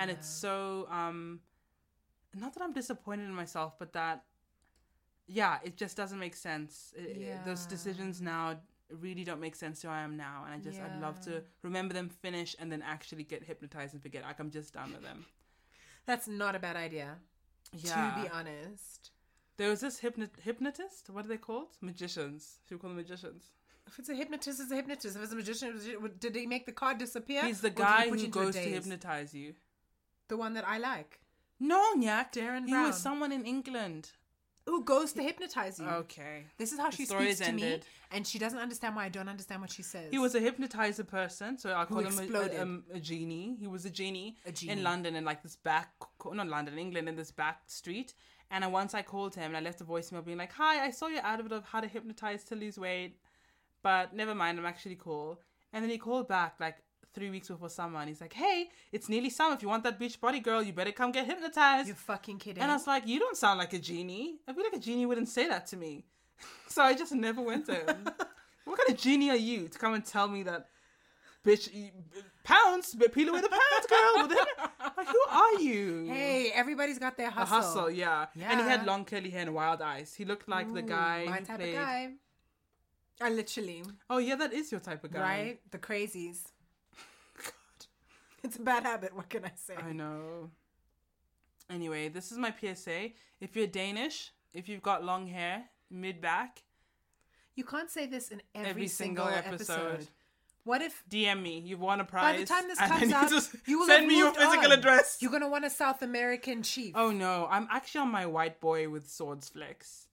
[0.00, 1.18] and it's so um,
[2.42, 4.24] not that I'm disappointed in myself, but that
[5.28, 6.74] yeah, it just doesn't make sense.
[6.98, 8.44] I- I- Those decisions now
[8.90, 11.42] really don't make sense to who I am now, and I just I'd love to
[11.62, 14.22] remember them, finish, and then actually get hypnotized and forget.
[14.22, 15.24] Like I'm just done with them.
[16.06, 17.16] That's not a bad idea.
[17.72, 18.14] Yeah.
[18.14, 19.10] To be honest.
[19.56, 21.10] There was this hypno- hypnotist.
[21.10, 21.76] What are they called?
[21.80, 22.58] Magicians.
[22.68, 23.50] Should we call them magicians?
[23.86, 25.16] If it's a hypnotist, it's a hypnotist.
[25.16, 26.18] If it's a magician, it's a magician.
[26.18, 27.44] did he make the card disappear?
[27.44, 29.54] He's the guy who goes to hypnotize you.
[30.28, 31.20] The one that I like.
[31.58, 32.32] No, Nyak.
[32.32, 34.10] Darren He was someone in England.
[34.66, 35.86] Who goes to hypnotize you?
[35.86, 36.46] Okay.
[36.58, 39.28] This is how The she speaks to me, and she doesn't understand why I don't
[39.28, 40.10] understand what she says.
[40.10, 43.56] He was a hypnotizer person, so I call him a, a, um, a genie.
[43.60, 44.72] He was a genie, A genie.
[44.72, 45.90] in London, in like this back,
[46.32, 48.14] not London, England, in this back street.
[48.50, 50.90] And I, once I called him and I left a voicemail being like, "Hi, I
[50.90, 53.18] saw your advert of how to hypnotize to lose weight,
[53.82, 55.40] but never mind, I'm actually cool."
[55.72, 56.76] And then he called back like
[57.16, 58.58] three weeks before summer, and he's like, "Hey,
[58.92, 59.54] it's nearly summer.
[59.56, 62.62] If you want that beach body girl, you better come get hypnotized." You're fucking kidding.
[62.62, 64.36] And I was like, "You don't sound like a genie.
[64.46, 66.04] I feel like a genie wouldn't say that to me."
[66.68, 67.98] so I just never went to him.
[68.66, 70.68] what kind of genie are you to come and tell me that,
[71.44, 71.64] bitch?
[72.44, 74.28] Pounds, but peel away the pounds, girl.
[74.96, 76.06] Like, who are you?
[76.08, 77.56] hey, everybody's got their a hustle.
[77.56, 78.26] hustle, yeah.
[78.50, 80.14] And he had long curly hair and wild eyes.
[80.14, 81.74] He looked like the guy My type played.
[81.74, 82.10] of guy.
[83.20, 85.20] I literally, Oh yeah, that is your type of guy.
[85.20, 85.60] right?
[85.70, 86.40] The crazies.
[88.44, 89.14] It's a bad habit.
[89.14, 89.74] What can I say?
[89.76, 90.50] I know.
[91.68, 93.10] Anyway, this is my PSA.
[93.40, 96.62] If you're Danish, if you've got long hair, mid back,
[97.56, 99.72] You can't say this in every, Every single, single episode.
[99.94, 100.08] episode.
[100.64, 101.58] What if DM me.
[101.60, 102.34] You've won a prize.
[102.34, 103.30] by the time this comes you out,
[103.66, 104.78] you will send me your physical on.
[104.78, 105.18] address.
[105.20, 106.92] You're gonna want a South American chief.
[106.96, 110.06] Oh no, I'm actually on my white boy with swords flex.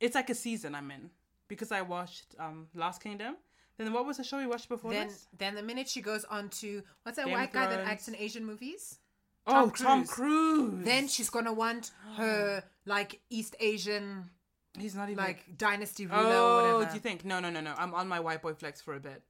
[0.00, 1.10] It's like a season I'm in
[1.48, 3.36] because I watched um Last Kingdom.
[3.84, 5.26] Then what was the show we watched before then, this?
[5.38, 8.08] then the minute she goes on to what's that Game white of guy that acts
[8.08, 8.98] in Asian movies?
[9.46, 10.70] oh, Tom Tom Cruise.
[10.70, 10.84] Cruise.
[10.84, 14.28] Then she's gonna want her like East Asian
[14.78, 16.90] he's not even like dynasty ruler or Oh, whatever.
[16.90, 17.24] do you think?
[17.24, 17.74] No, no, no, no.
[17.76, 19.22] I'm on my white boy flex for a bit.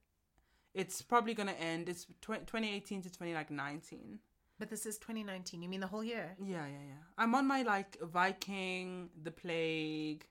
[0.73, 1.89] It's probably gonna end.
[1.89, 4.19] It's tw- 2018 to 2019.
[4.59, 5.61] But this is 2019.
[5.63, 6.35] You mean the whole year?
[6.39, 6.93] Yeah, yeah, yeah.
[7.17, 10.25] I'm on my like Viking, the plague.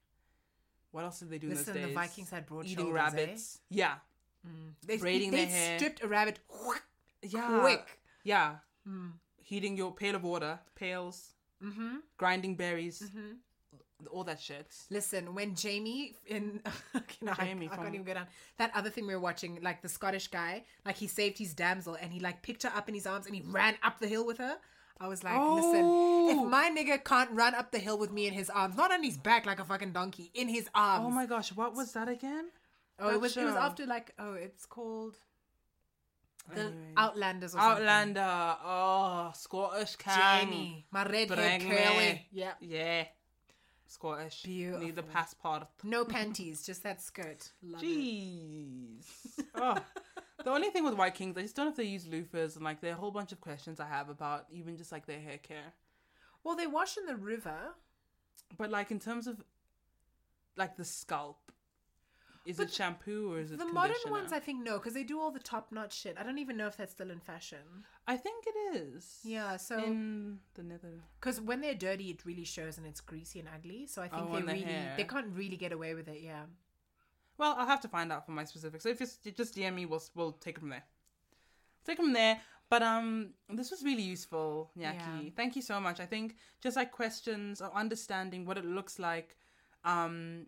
[0.93, 1.95] What else did they do in Listen, those the?
[1.95, 3.03] Vikings had broad Eating shoulders, eh?
[3.03, 3.59] rabbits.
[4.45, 4.51] Yeah,
[4.87, 5.79] They, Braiding they their hair.
[5.79, 6.39] stripped a rabbit
[7.23, 7.59] yeah.
[7.61, 7.99] quick.
[8.25, 8.57] Yeah.
[8.89, 9.13] Mm.
[9.37, 11.33] Heating your pail of water, pails,
[11.63, 11.97] Mm-hmm.
[12.17, 13.33] grinding berries, mm-hmm.
[14.11, 14.67] all that shit.
[14.89, 16.61] Listen, when Jamie in
[16.95, 18.27] I- Jamie I, from- can't even go down.
[18.57, 21.99] That other thing we were watching, like the Scottish guy, like he saved his damsel
[22.01, 24.25] and he like picked her up in his arms and he ran up the hill
[24.27, 24.57] with her.
[24.99, 26.31] I was like, listen, Oh.
[26.45, 29.03] if my nigga can't run up the hill with me in his arms, not on
[29.03, 31.05] his back like a fucking donkey, in his arms.
[31.07, 32.47] Oh my gosh, what was that again?
[33.01, 35.17] Oh, it was it was after like oh, it's called
[36.55, 36.77] the Anyway.
[36.97, 37.87] Outlanders or something.
[37.87, 38.57] Outlander.
[38.65, 40.47] Oh, Scottish can.
[40.47, 42.27] Jamie, my red hair curly.
[42.33, 42.53] Yeah.
[42.61, 43.05] Yeah.
[43.87, 44.47] Scottish.
[44.47, 45.11] Need the Beautiful.
[45.13, 45.67] passport.
[45.83, 47.51] No panties, just that skirt.
[47.63, 47.87] Love it.
[47.87, 49.05] Jeez.
[49.57, 49.77] oh.
[50.45, 52.65] The only thing with White Kings, I just don't know if they use loofahs and
[52.65, 55.21] like there are a whole bunch of questions I have about even just like their
[55.21, 55.75] hair care.
[56.45, 57.75] Well, they wash in the river.
[58.57, 59.43] But like in terms of
[60.57, 61.53] like the scalp,
[62.47, 65.05] Is But it shampoo or is it the modern ones, I think, no, because they
[65.05, 66.17] do all the top notch shit.
[66.19, 67.59] I don't even know if that's still in fashion.
[68.07, 69.19] I think it is.
[69.25, 71.03] Yeah, so in the nether.
[71.21, 73.87] because when they're dirty, it really shows and it's greasy and ugly.
[73.87, 74.95] So I think Oh, they the really hair.
[74.97, 76.23] they can't really get away with it.
[76.23, 76.45] Yeah.
[77.37, 78.85] Well, I'll have to find out for my specifics.
[78.85, 80.85] So if you just DM me, we'll we'll take it from there.
[81.85, 82.41] Take it from there.
[82.71, 85.25] But um, this was really useful, Nyaki.
[85.25, 85.31] Yeah.
[85.37, 86.01] Thank you so much.
[86.01, 89.37] I think just like questions or understanding what it looks like.
[89.85, 90.47] Um,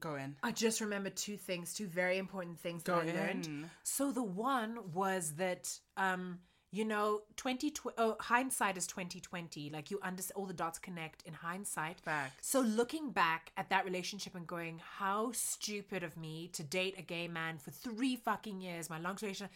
[0.00, 0.36] go in.
[0.42, 3.46] I just remember two things, two very important things Go that I learned.
[3.46, 3.70] in.
[3.82, 6.38] So the one was that um
[6.74, 11.32] you know 20 oh, hindsight is 2020 like you understand all the dots connect in
[11.32, 12.34] hindsight Facts.
[12.40, 17.02] so looking back at that relationship and going how stupid of me to date a
[17.02, 19.48] gay man for 3 fucking years my longest relation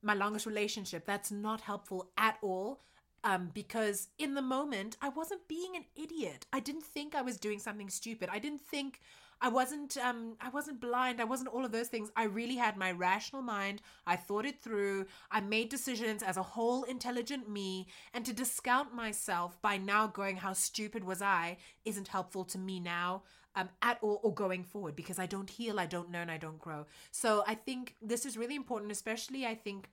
[0.00, 2.80] my longest relationship that's not helpful at all
[3.24, 6.46] um, because in the moment I wasn't being an idiot.
[6.52, 8.30] I didn't think I was doing something stupid.
[8.32, 9.00] I didn't think
[9.40, 11.20] I wasn't um, I wasn't blind.
[11.20, 12.10] I wasn't all of those things.
[12.16, 13.80] I really had my rational mind.
[14.06, 15.06] I thought it through.
[15.30, 17.88] I made decisions as a whole intelligent me.
[18.12, 22.80] And to discount myself by now going how stupid was I isn't helpful to me
[22.80, 23.22] now
[23.54, 26.58] um, at all or going forward because I don't heal, I don't learn, I don't
[26.58, 26.86] grow.
[27.10, 29.90] So I think this is really important, especially I think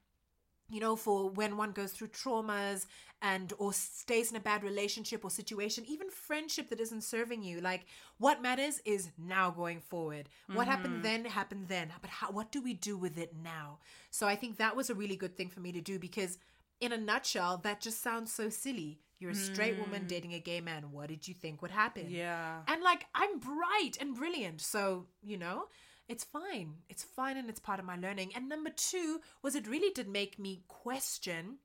[0.69, 2.85] you know for when one goes through traumas
[3.21, 7.59] and or stays in a bad relationship or situation even friendship that isn't serving you
[7.61, 7.85] like
[8.17, 10.29] what matters is now going forward.
[10.53, 11.03] What happened mm-hmm.
[11.03, 13.79] then happened then but how, what do we do with it now?
[14.11, 16.37] So i think that was a really good thing for me to do because
[16.79, 18.99] in a nutshell that just sounds so silly.
[19.19, 20.07] You're a straight woman mm.
[20.07, 20.91] dating a gay man.
[20.91, 22.05] What did you think would happen?
[22.07, 22.59] Yeah.
[22.67, 24.61] and like I'm bright and brilliant.
[24.61, 25.65] So, you know,
[26.09, 26.75] it's fine.
[26.89, 28.31] It's fine and it's part of my learning.
[28.35, 31.57] And number two was it really did make me question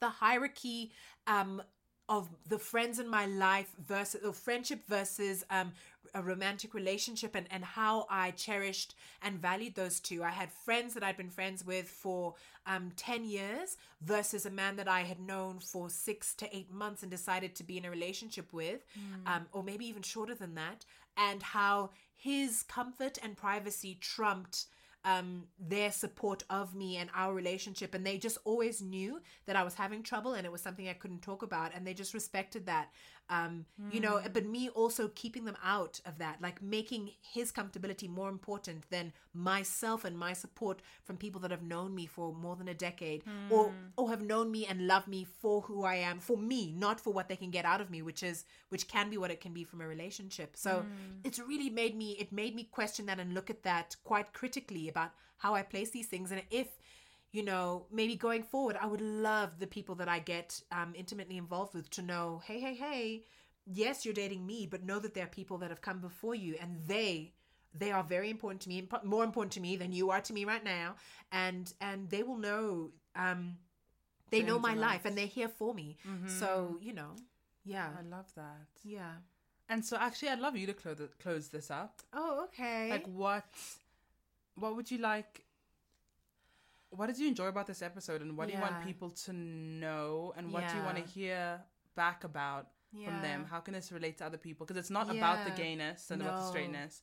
[0.00, 0.92] the hierarchy
[1.26, 1.62] um
[2.08, 5.72] of the friends in my life versus or friendship versus um
[6.14, 10.22] a romantic relationship and, and how I cherished and valued those two.
[10.22, 12.34] I had friends that I'd been friends with for
[12.66, 17.02] um 10 years versus a man that I had known for six to eight months
[17.02, 18.84] and decided to be in a relationship with,
[19.26, 20.84] um, or maybe even shorter than that,
[21.16, 21.90] and how
[22.26, 24.66] his comfort and privacy trumped
[25.04, 27.94] um, their support of me and our relationship.
[27.94, 30.94] And they just always knew that I was having trouble and it was something I
[30.94, 31.70] couldn't talk about.
[31.72, 32.88] And they just respected that.
[33.28, 34.32] Um, You know, hmm.
[34.32, 39.12] but me also keeping them out of that, like making his comfortability more important than
[39.34, 43.22] myself and my support from people that have known me for more than a decade
[43.50, 43.74] or hmm.
[43.96, 47.12] or have known me and love me for who I am, for me, not for
[47.12, 49.52] what they can get out of me, which is which can be what it can
[49.52, 50.56] be from a relationship.
[50.56, 51.20] So hmm.
[51.24, 54.88] it's really made me it made me question that and look at that quite critically
[54.88, 56.30] about how I place these things.
[56.30, 56.68] And if
[57.36, 57.64] you know
[57.98, 61.88] maybe going forward I would love the people that I get um, intimately involved with
[61.96, 63.24] to know hey hey hey
[63.82, 66.52] yes you're dating me but know that there are people that have come before you
[66.62, 67.32] and they
[67.82, 68.78] they are very important to me
[69.16, 70.88] more important to me than you are to me right now
[71.44, 72.90] and and they will know
[73.24, 73.42] um
[74.30, 75.88] they The know my and life and they're here for me
[76.38, 77.12] so you know
[77.64, 78.66] yeah I love that.
[78.84, 79.14] yeah
[79.68, 81.92] And so actually, I'd love you to close close this up.
[82.20, 83.44] oh okay Like what?
[84.54, 85.45] What would you like?
[86.90, 90.32] What did you enjoy about this episode, and what do you want people to know,
[90.36, 91.60] and what do you want to hear
[91.94, 92.68] back about
[93.04, 93.44] from them?
[93.48, 94.66] How can this relate to other people?
[94.66, 97.02] Because it's not about the gayness and about the straightness.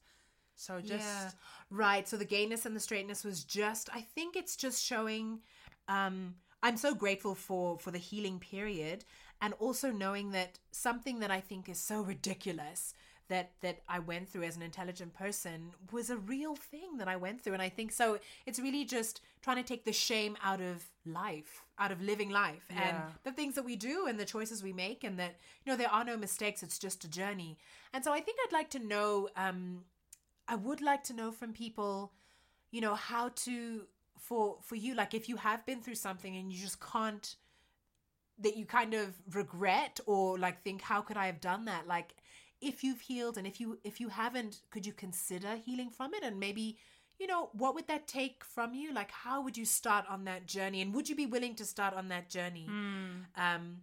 [0.55, 1.31] So just yeah.
[1.69, 5.39] right so the gayness and the straightness was just i think it's just showing
[5.87, 9.03] um i'm so grateful for for the healing period
[9.41, 12.93] and also knowing that something that i think is so ridiculous
[13.29, 17.15] that that i went through as an intelligent person was a real thing that i
[17.15, 17.53] went through.
[17.53, 21.63] And i think so it's really just trying to take the shame out of life
[21.79, 22.65] out of living life.
[22.69, 25.77] And the things that we do and the choices we make and that you know
[25.77, 27.57] there are no mistakes it's just a journey.
[27.93, 29.85] And so i think i'd like to know um
[30.47, 32.11] I would like to know from people,
[32.71, 33.83] you know, how to
[34.19, 37.35] for for you like if you have been through something and you just can't
[38.39, 41.87] that you kind of regret or like think how could I have done that?
[41.87, 42.15] Like
[42.63, 46.23] if you've healed and if you if you haven't, could you consider healing from it
[46.23, 46.77] and maybe
[47.19, 48.91] you know, what would that take from you?
[48.91, 51.93] Like how would you start on that journey and would you be willing to start
[51.93, 52.65] on that journey?
[53.35, 53.81] Um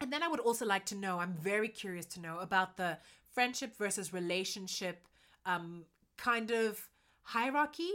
[0.00, 2.98] and then I would also like to know, I'm very curious to know about the
[3.32, 5.08] friendship versus relationship
[5.46, 5.84] um,
[6.16, 6.88] kind of
[7.22, 7.90] hierarchy.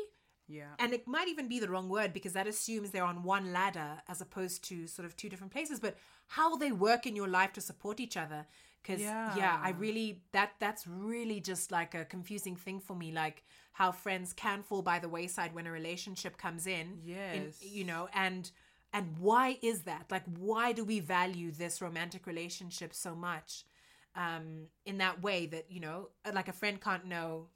[0.48, 0.74] yeah.
[0.80, 4.02] And it might even be the wrong word because that assumes they're on one ladder
[4.08, 5.80] as opposed to sort of two different places.
[5.80, 5.96] But
[6.28, 8.46] how they work in your life to support each other.
[8.82, 9.36] Because yeah.
[9.38, 9.60] Yeah.
[9.62, 13.12] I really that that's really just like a confusing thing for me.
[13.12, 17.02] Like how friends can fall by the wayside when a relationship comes in.
[17.02, 17.60] in- Yes.
[17.62, 18.50] you know, and
[18.94, 20.06] and why is that?
[20.10, 23.66] Like why do we value this romantic relationship so much?
[24.14, 27.48] Um, in that way that, you know, like a friend can't know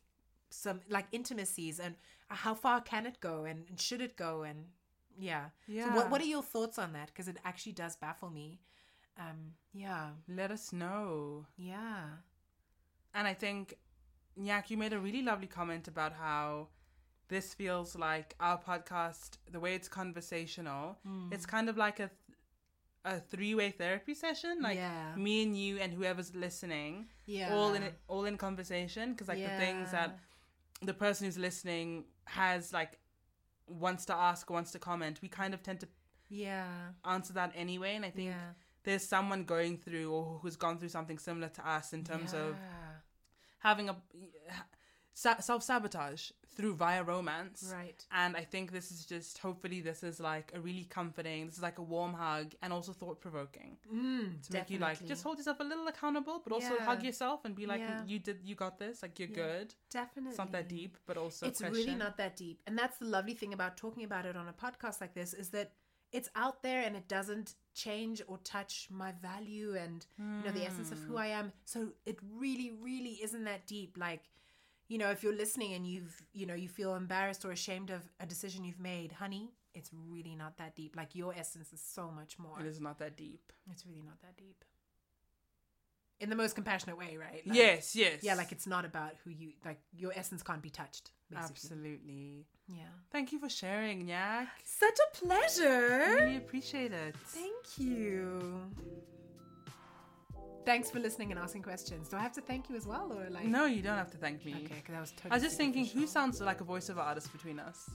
[0.50, 1.96] some like intimacies and
[2.30, 4.66] how far can it go and, and should it go and
[5.18, 5.46] yeah.
[5.68, 5.90] Yeah.
[5.90, 7.08] So what what are your thoughts on that?
[7.08, 8.60] Because it actually does baffle me.
[9.18, 9.54] Um.
[9.74, 10.10] Yeah.
[10.28, 11.46] Let us know.
[11.58, 12.06] Yeah.
[13.14, 13.76] And I think,
[14.40, 16.68] Nyak, you made a really lovely comment about how
[17.28, 21.34] this feels like our podcast, the way it's conversational, Mm.
[21.34, 22.10] it's kind of like a
[23.08, 25.14] a three way therapy session, like Yeah.
[25.16, 27.54] me and you and whoever's listening, Yeah.
[27.54, 29.12] all in all in conversation.
[29.14, 30.18] Because like the things that
[30.82, 33.00] the person who's listening has like
[33.68, 35.88] wants to ask, wants to comment, we kind of tend to
[36.30, 36.94] Yeah.
[37.04, 37.96] answer that anyway.
[37.96, 38.54] And I think yeah.
[38.86, 42.56] There's someone going through or who's gone through something similar to us in terms of
[43.60, 43.96] having a
[45.14, 47.70] self sabotage through via romance.
[47.74, 48.06] right.
[48.12, 51.46] And I think this is just hopefully this is like a really comforting.
[51.48, 55.06] This is like a warm hug and also thought provoking Mm, to make you like
[55.06, 56.86] just hold yourself a little accountable, but also Yeah.
[56.86, 58.04] hug yourself and be like Yeah.
[58.06, 59.02] you did you got this.
[59.04, 59.36] Like you're Yeah.
[59.36, 59.76] good.
[59.92, 60.30] definitely.
[60.32, 61.76] It's not that deep, but also it's question.
[61.76, 64.54] really not that deep and that's the lovely thing about talking about it on a
[64.54, 65.74] podcast like this is that
[66.18, 70.66] it's out there and it doesn't change or touch my value and you know the
[70.70, 71.08] essence of Hmm.
[71.08, 71.48] who i am.
[71.74, 71.80] So
[72.12, 73.92] it really really isn't that deep.
[74.08, 74.24] Like
[74.92, 78.02] you know if you're listening and you've you know you feel embarrassed or ashamed of
[78.20, 79.46] a decision you've made honey
[79.80, 80.96] it's really not that deep.
[80.96, 82.58] Like your essence is so much more.
[82.62, 83.52] It is not that deep.
[83.74, 84.60] it's really not that deep
[86.20, 88.20] in the most compassionate way right Like, yes, yes.
[88.24, 92.46] yeah like it's not about who you like your essence can't be touched basically absolutely.
[92.68, 94.48] yeah Thank you for sharing, Nyak.
[94.64, 96.16] Such a pleasure.
[96.20, 97.16] Really appreciate it.
[97.28, 98.62] Thank you.
[100.66, 102.10] Thanks for listening and asking questions.
[102.10, 103.46] Do I have to thank you as well, or like?
[103.46, 104.54] No, you don't have to thank me.
[104.66, 105.32] Okay, because I was totally.
[105.32, 107.90] I was just thinking, who sounds like a voiceover artist between us?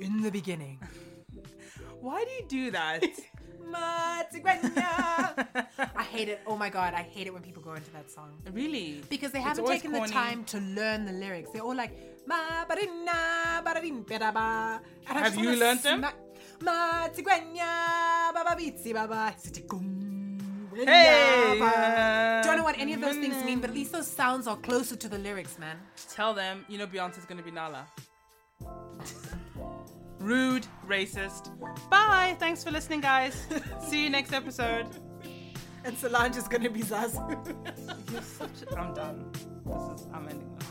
[0.00, 0.78] in the beginning?
[2.00, 3.02] Why do you do that?
[5.96, 6.40] I hate it.
[6.46, 9.02] Oh my god, I hate it when people go into that song really?
[9.08, 11.50] because they haven't taken the time to learn the lyrics.
[11.50, 11.92] They're all like
[12.26, 14.80] ma ba-da-ba.
[15.08, 16.06] And I Have you wanna learnt them?
[16.60, 19.34] Matigwenya, ba-ba-beetsy, ba-ba.
[19.38, 20.38] Sitigum,
[20.74, 21.58] Hey!
[22.44, 24.96] Don't know what any of those things mean, but at least those sounds are closer
[24.96, 25.78] to the lyrics, man.
[26.12, 27.86] Tell them, you know, Beyonce's gonna be Nala.
[30.18, 31.50] Rude, racist.
[31.90, 32.36] Bye.
[32.38, 33.46] Thanks for listening, guys.
[33.88, 34.86] See you next episode.
[35.84, 37.22] And Solange is gonna be Zazu.
[38.12, 39.30] You're such a- I'm done.
[39.64, 40.06] This is.
[40.12, 40.66] I'm ending this.